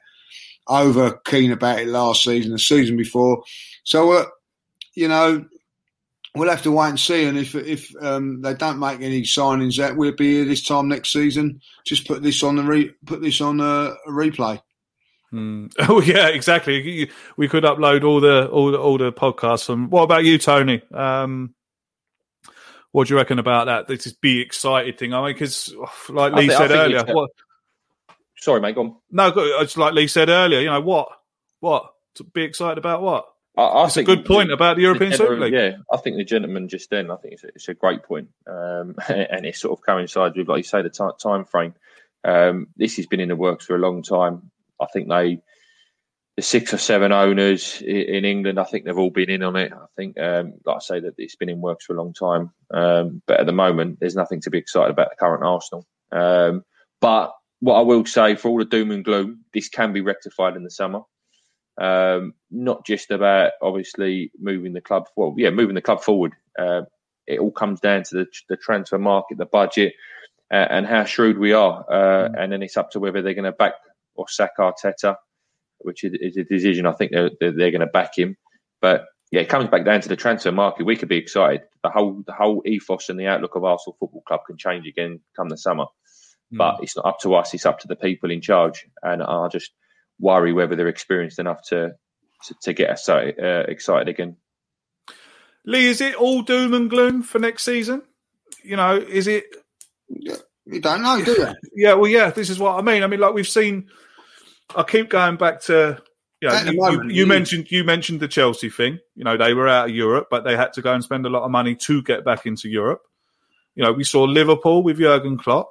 [0.68, 3.44] over keen about it last season, the season before.
[3.84, 4.26] So, uh,
[4.96, 5.46] you know,
[6.36, 7.26] we'll have to wait and see.
[7.26, 10.88] And if if um, they don't make any signings, that we'll be here this time
[10.88, 11.62] next season.
[11.86, 14.62] Just put this on the re- put this on a, a replay.
[15.36, 15.68] Hmm.
[15.90, 17.10] Oh yeah, exactly.
[17.36, 19.66] We could upload all the all the all the podcasts.
[19.66, 20.82] From what about you, Tony?
[20.94, 21.54] Um,
[22.94, 23.88] what do you reckon about that?
[23.88, 25.14] This is be excited thing.
[25.14, 25.76] I mean, because
[26.08, 27.32] like Lee said earlier, uh, what?
[28.38, 28.76] Sorry, mate.
[28.76, 28.96] Go on.
[29.12, 30.62] No, it's like Lee said earlier.
[30.62, 31.10] You know what?
[31.60, 33.02] What to be excited about?
[33.02, 33.26] What?
[33.58, 35.54] I, I It's a good point about the European the Super League.
[35.54, 37.12] Yeah, I think the gentleman just then.
[37.12, 40.48] I think it's a, it's a great point, um, and it sort of coincides with,
[40.48, 41.74] like you say, the ti time frame.
[42.24, 44.52] Um, this has been in the works for a long time.
[44.82, 45.40] I think they,
[46.36, 49.72] the six or seven owners in England, I think they've all been in on it.
[49.74, 52.52] I think, um, like I say, that it's been in works for a long time.
[52.72, 55.86] Um, but at the moment, there's nothing to be excited about the current Arsenal.
[56.12, 56.64] Um,
[57.02, 60.56] but what I will say, for all the doom and gloom, this can be rectified
[60.56, 61.02] in the summer
[61.78, 65.08] um, not just about obviously moving the club.
[65.16, 66.34] Well, yeah, moving the club forward.
[66.58, 66.84] Uh,
[67.28, 69.94] it all comes down to the, the transfer market, the budget,
[70.52, 71.86] uh, and how shrewd we are.
[71.90, 73.74] Uh, And then it's up to whether they're going to back
[74.16, 75.16] or sack Arteta,
[75.80, 78.38] which is, is a decision I think they're, they're, they're going to back him.
[78.82, 80.86] But yeah, it comes back down to the transfer market.
[80.86, 81.62] We could be excited.
[81.84, 85.20] The whole the whole ethos and the outlook of Arsenal Football Club can change again
[85.36, 85.86] come the summer.
[86.52, 87.54] But it's not up to us.
[87.54, 88.88] It's up to the people in charge.
[89.04, 89.72] And I just
[90.20, 91.96] worry whether they're experienced enough to
[92.46, 93.32] to, to get us uh,
[93.68, 94.38] excited again.
[95.66, 98.04] Lee, is it all doom and gloom for next season?
[98.64, 99.46] You know, is it?
[100.66, 101.48] You don't know, do you?
[101.76, 102.30] Yeah, well, yeah.
[102.32, 103.04] This is what I mean.
[103.04, 103.90] I mean, like we've seen.
[104.76, 106.02] I keep going back to.
[106.42, 109.00] You, know, you, moment, you, you mentioned you mentioned the Chelsea thing.
[109.16, 111.30] You know, they were out of Europe, but they had to go and spend a
[111.30, 113.02] lot of money to get back into Europe.
[113.76, 115.70] You know, we saw Liverpool with Jurgen Klopp.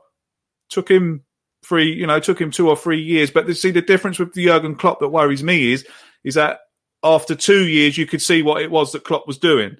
[0.70, 1.24] Took him
[1.64, 3.30] three, you know, took him two or three years.
[3.30, 5.86] But see the difference with the Jurgen Klopp that worries me is,
[6.24, 6.60] is that
[7.02, 9.76] after two years, you could see what it was that Klopp was doing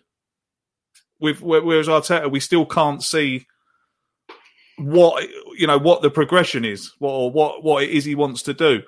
[1.21, 3.47] with whereas Arteta, we still can't see
[4.79, 8.55] what you know what the progression is, or what what it is he wants to
[8.55, 8.83] do.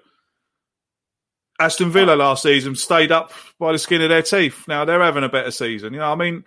[1.58, 4.66] Aston Villa last season stayed up by the skin of their teeth.
[4.68, 5.94] Now they're having a better season.
[5.94, 6.44] You know, I mean,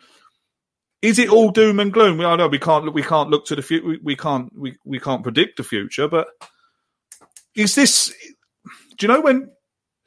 [1.01, 2.21] is it all doom and gloom?
[2.21, 3.87] I know we can't we can't look to the future.
[3.87, 6.27] We, we can't we, we can't predict the future, but
[7.55, 8.13] is this?
[8.97, 9.49] Do you know when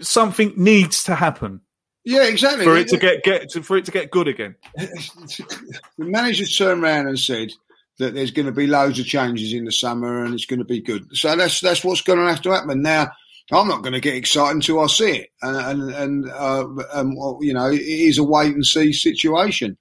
[0.01, 1.63] something needs to happen?
[2.05, 2.65] Yeah, exactly.
[2.65, 4.57] For it to get get to, for it to get good again.
[4.77, 7.53] the manager's turned around and said
[7.99, 10.65] that there's going to be loads of changes in the summer and it's going to
[10.65, 11.07] be good.
[11.13, 13.11] So that's that's what's going to have to happen now.
[13.51, 17.17] I'm not going to get excited until I see it, and and, and uh, um,
[17.17, 19.77] well, you know, it is a wait and see situation.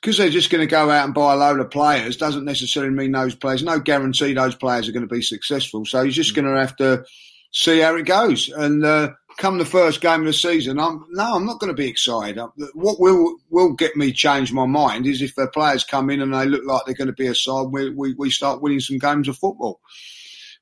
[0.00, 2.94] Because they're just going to go out and buy a load of players doesn't necessarily
[2.94, 3.64] mean those players.
[3.64, 5.84] No guarantee those players are going to be successful.
[5.86, 6.36] So he's just mm.
[6.36, 7.04] going to have to
[7.52, 8.48] see how it goes.
[8.48, 11.82] And uh, come the first game of the season, I'm no, I'm not going to
[11.82, 12.38] be excited.
[12.74, 16.34] What will will get me change my mind is if the players come in and
[16.34, 18.98] they look like they're going to be a side, we we, we start winning some
[18.98, 19.80] games of football.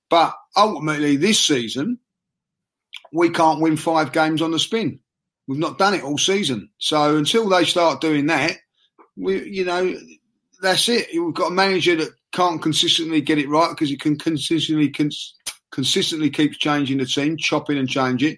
[0.09, 1.99] But ultimately, this season,
[3.13, 5.01] we can't win five games on the spin.
[5.49, 6.71] We've not done it all season.
[6.79, 8.57] So until they start doing that,
[9.17, 9.97] we, you know,
[10.61, 11.09] that's it.
[11.13, 15.35] We've got a manager that can't consistently get it right because he can consistently cons-
[15.71, 18.37] consistently keeps changing the team, chopping and changing.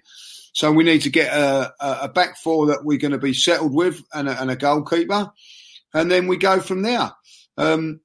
[0.53, 3.73] So we need to get a, a back four that we're going to be settled
[3.73, 5.31] with and a, and a goalkeeper,
[5.93, 7.11] and then we go from there.
[7.57, 8.01] Um,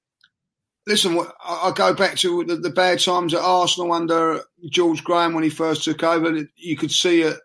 [0.86, 5.50] listen, I go back to the, bad times at Arsenal under George Graham when he
[5.50, 6.46] first took over.
[6.56, 7.36] You could see it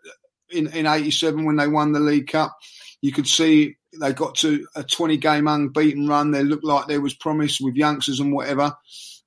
[0.50, 2.56] in, in 87 when they won the League Cup.
[3.00, 6.30] You could see they got to a 20 game unbeaten run.
[6.30, 8.74] They looked like there was promise with youngsters and whatever.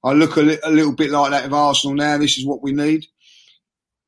[0.04, 2.18] I look a, li- a little bit like that of Arsenal now.
[2.18, 3.08] This is what we need.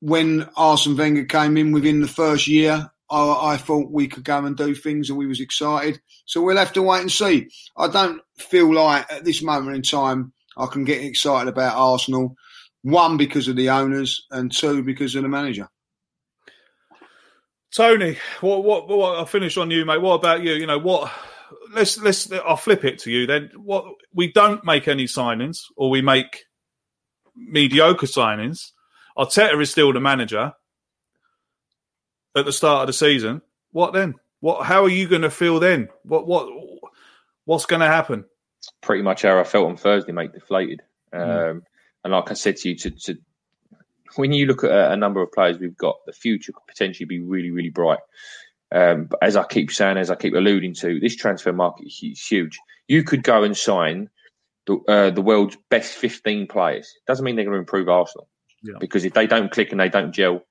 [0.06, 4.46] When Arsene Wenger came in within the first year, I, I, thought we could go
[4.46, 6.00] and do things and we was excited.
[6.26, 7.50] So we'll have to wait and see.
[7.76, 12.36] I don't feel like at this moment in time I can get excited about Arsenal.
[12.84, 15.68] One because of the owners, and two because of the manager.
[17.76, 19.18] Tony, what, what, what?
[19.18, 20.04] I'll finish on you, mate.
[20.04, 20.54] What about you?
[20.54, 21.12] You know what?
[21.74, 22.32] Let's let's.
[22.32, 23.50] I'll flip it to you then.
[23.56, 26.46] What we don't make any signings, or we make
[27.36, 28.70] mediocre signings.
[29.18, 30.54] Arteta is still the manager
[32.36, 33.42] at the start of the season,
[33.72, 34.16] what then?
[34.42, 34.66] What?
[34.66, 35.90] How are you going to feel then?
[36.04, 36.28] What?
[36.28, 36.50] What?
[37.46, 38.26] What's going to happen?
[38.82, 40.34] Pretty much how I felt on Thursday, mate.
[40.34, 40.82] Deflated.
[41.14, 41.52] Mm.
[41.52, 41.64] Um,
[42.04, 43.18] and like I said to you, to, to
[44.16, 47.06] when you look at a, a, number of players we've got, the future could potentially
[47.06, 48.00] be really, really bright.
[48.72, 52.26] Um, but as I keep saying, as I keep alluding to, this transfer market is
[52.28, 52.60] huge.
[52.88, 54.10] You could go and sign
[54.66, 56.92] the, uh, the world's best 15 players.
[57.08, 58.28] Doesn't mean they're going to improve Arsenal.
[58.64, 58.76] Yeah.
[58.80, 60.42] Because if they don't click and they don't gel,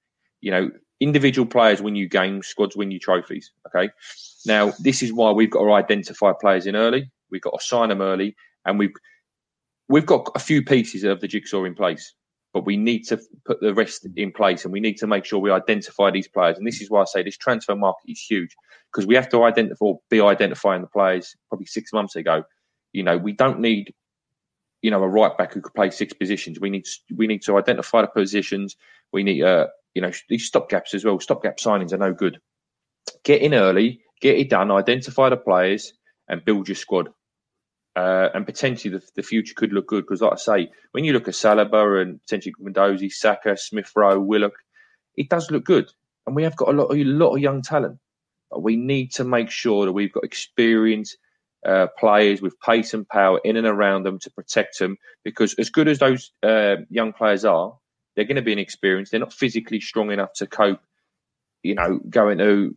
[0.40, 3.50] you know, individual players win you games, squads win you trophies.
[3.68, 3.90] Okay.
[4.46, 7.10] Now, this is why we've got to identify players in early.
[7.30, 8.92] We've got to sign them early, and we've
[9.88, 12.14] we've got a few pieces of the jigsaw in place,
[12.52, 15.38] but we need to put the rest in place, and we need to make sure
[15.38, 16.58] we identify these players.
[16.58, 18.54] And this is why I say this transfer market is huge
[18.92, 21.34] because we have to identify, be identifying the players.
[21.48, 22.44] Probably six months ago,
[22.92, 23.92] you know, we don't need
[24.84, 26.60] you know a right back who could play six positions.
[26.60, 28.76] We need we need to identify the positions.
[29.12, 31.18] We need uh, you know, these stopgaps as well.
[31.18, 32.38] Stopgap signings are no good.
[33.22, 35.94] Get in early, get it done, identify the players,
[36.28, 37.08] and build your squad.
[37.96, 41.12] Uh, and potentially the, the, future could look good because, like I say, when you
[41.12, 44.54] look at Saliba and potentially Guendouzi, Saka, Smith Rowe, Willock,
[45.16, 45.88] it does look good.
[46.26, 47.98] And we have got a lot, a lot of young talent.
[48.50, 51.16] But we need to make sure that we've got experienced
[51.64, 54.96] uh, players with pace and power in and around them to protect them.
[55.24, 57.76] Because as good as those uh, young players are,
[58.14, 59.10] they're going to be inexperienced.
[59.10, 60.80] They're not physically strong enough to cope.
[61.62, 62.74] You know, going to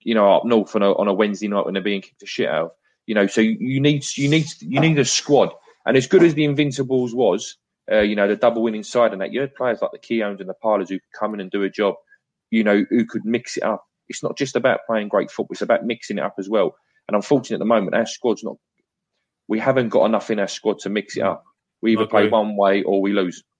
[0.00, 2.26] you know up north on a, on a Wednesday night when they're being kicked to
[2.26, 2.64] shit out.
[2.66, 2.70] Of.
[3.06, 5.50] You know, so you need you need you need a squad.
[5.86, 7.56] And as good as the Invincibles was,
[7.90, 10.40] uh, you know, the double winning side and that, you had players like the Keowns
[10.40, 11.94] and the Parlours who could come in and do a job.
[12.50, 13.84] You know, who could mix it up.
[14.08, 16.76] It's not just about playing great football; it's about mixing it up as well.
[17.08, 18.56] And unfortunately, at the moment, our squad's not.
[19.48, 21.44] We haven't got enough in our squad to mix it up.
[21.80, 23.42] We either play one way or we lose.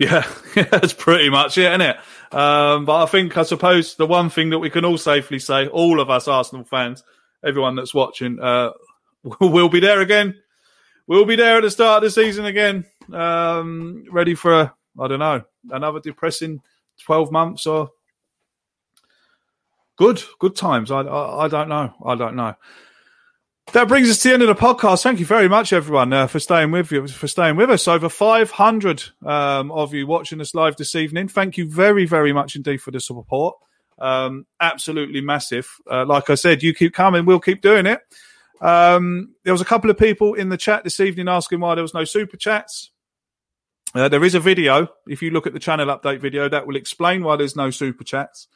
[0.00, 0.24] Yeah,
[0.54, 1.96] that's pretty much it, isn't it?
[2.30, 5.66] Um, but I think, I suppose, the one thing that we can all safely say,
[5.66, 7.02] all of us Arsenal fans,
[7.44, 8.70] everyone that's watching, uh,
[9.40, 10.36] we'll be there again.
[11.08, 15.08] We'll be there at the start of the season again, um, ready for, a, I
[15.08, 16.60] don't know, another depressing
[17.02, 17.90] 12 months or
[19.98, 20.90] good, good times.
[20.90, 21.92] I, I, I don't know.
[22.04, 22.54] I don't know.
[23.72, 25.02] That brings us to the end of the podcast.
[25.02, 27.86] Thank you very much, everyone, uh, for staying with you, for staying with us.
[27.86, 31.28] Over 500 um, of you watching us live this evening.
[31.28, 33.56] Thank you very, very much indeed for the support.
[33.98, 35.68] Um, absolutely massive.
[35.90, 38.00] Uh, like I said, you keep coming, we'll keep doing it.
[38.62, 41.82] Um, there was a couple of people in the chat this evening asking why there
[41.82, 42.90] was no super chats.
[43.94, 44.88] Uh, there is a video.
[45.06, 48.04] If you look at the channel update video, that will explain why there's no super
[48.04, 48.48] chats.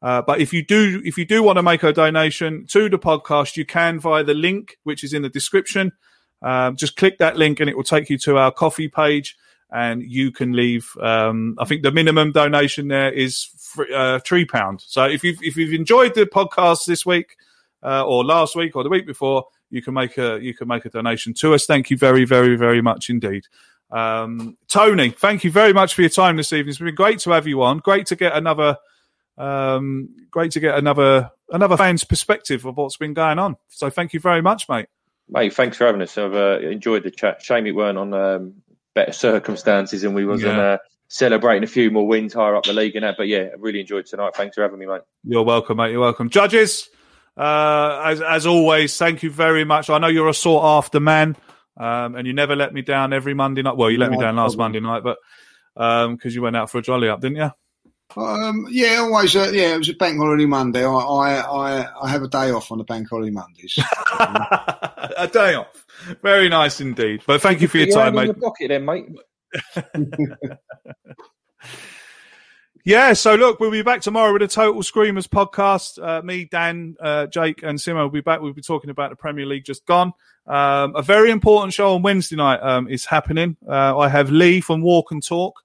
[0.00, 2.98] Uh, but if you do, if you do want to make a donation to the
[2.98, 5.92] podcast, you can via the link which is in the description.
[6.40, 9.36] Um, just click that link and it will take you to our Ko-fi page,
[9.72, 10.88] and you can leave.
[11.00, 14.82] Um, I think the minimum donation there is three, uh, three pound.
[14.86, 17.36] So if you've if you've enjoyed the podcast this week,
[17.82, 20.84] uh, or last week, or the week before, you can make a you can make
[20.84, 21.66] a donation to us.
[21.66, 23.44] Thank you very very very much indeed.
[23.90, 26.70] Um, Tony, thank you very much for your time this evening.
[26.70, 27.78] It's been great to have you on.
[27.78, 28.76] Great to get another
[29.38, 33.56] um, great to get another another fan's perspective of what's been going on.
[33.68, 34.86] So thank you very much, mate.
[35.30, 36.16] Mate, thanks for having us.
[36.18, 37.42] I've uh, enjoyed the chat.
[37.42, 38.54] Shame it weren't on um,
[38.94, 40.62] better circumstances and we wasn't Yeah.
[40.62, 40.78] uh,
[41.08, 43.16] celebrating a few more wins higher up the league and that.
[43.16, 44.34] But yeah, I really enjoyed tonight.
[44.36, 45.02] Thanks for having me, mate.
[45.24, 45.92] You're welcome, mate.
[45.92, 46.28] You're welcome.
[46.30, 46.88] Judges,
[47.36, 49.88] uh, as as always, thank you very much.
[49.90, 51.36] I know you're a sought after man,
[51.76, 53.76] um, and you never let me down every Monday night.
[53.76, 54.56] Well, you let me down last.
[54.58, 55.18] Monday night, but
[55.74, 57.50] because you went out for a jolly up, didn't you?
[58.16, 59.36] Um, yeah, always.
[59.36, 60.84] Uh, yeah, it was a bank holiday Monday.
[60.84, 63.78] I, I, I, I have a day off on the bank holiday Mondays.
[64.18, 65.84] a day off.
[66.22, 67.22] Very nice indeed.
[67.26, 68.28] But thank you for your Put time, hand mate.
[68.30, 69.08] on pocket then, mate.
[72.88, 76.02] Yeah, so look, we'll be back tomorrow with a Total Screamers podcast.
[76.02, 78.40] Uh, me, Dan, uh, Jake, and Simo will be back.
[78.40, 80.14] We'll be talking about the Premier League just gone.
[80.46, 83.58] Um, a very important show on Wednesday night um, is happening.
[83.68, 85.60] Uh, I have Lee from Walk and Talk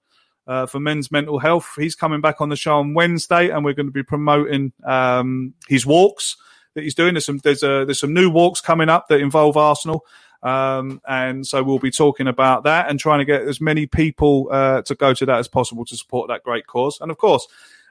[0.47, 1.73] uh, for Men's Mental Health.
[1.77, 5.53] He's coming back on the show on Wednesday, and we're going to be promoting um,
[5.67, 6.37] his walks
[6.73, 7.13] that he's doing.
[7.13, 10.05] There's some there's a, there's some new walks coming up that involve Arsenal.
[10.41, 14.49] Um, and so we'll be talking about that and trying to get as many people
[14.51, 16.99] uh, to go to that as possible to support that great cause.
[16.99, 17.47] And of course,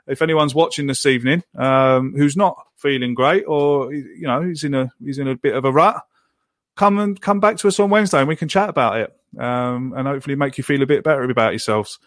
[0.06, 4.74] if anyone's watching this evening um, who's not feeling great or you know he's in
[4.74, 6.04] a he's in a bit of a rut,
[6.76, 9.94] come and come back to us on Wednesday and we can chat about it um,
[9.96, 11.98] and hopefully make you feel a bit better about yourselves.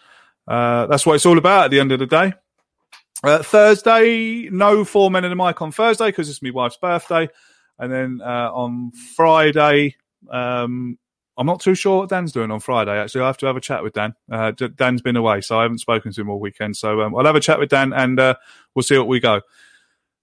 [0.47, 2.34] Uh, that's what it's all about at the end of the day.
[3.23, 7.27] Uh, Thursday, no four men in the mic on Thursday because it's my wife's birthday,
[7.80, 9.95] and then uh, on Friday,
[10.30, 10.99] um,
[11.38, 12.91] I'm not too sure what Dan's doing on Friday.
[12.91, 14.13] Actually, I have to have a chat with Dan.
[14.31, 16.77] Uh, Dan's been away, so I haven't spoken to him all weekend.
[16.77, 18.35] So um, I'll have a chat with Dan, and uh,
[18.76, 19.41] we'll see what we go.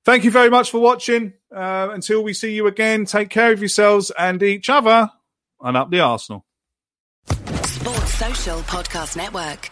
[0.05, 1.32] Thank you very much for watching.
[1.55, 5.11] Uh, until we see you again, take care of yourselves and each other,
[5.61, 6.47] and up the Arsenal.
[7.27, 9.72] Sports Social Podcast Network.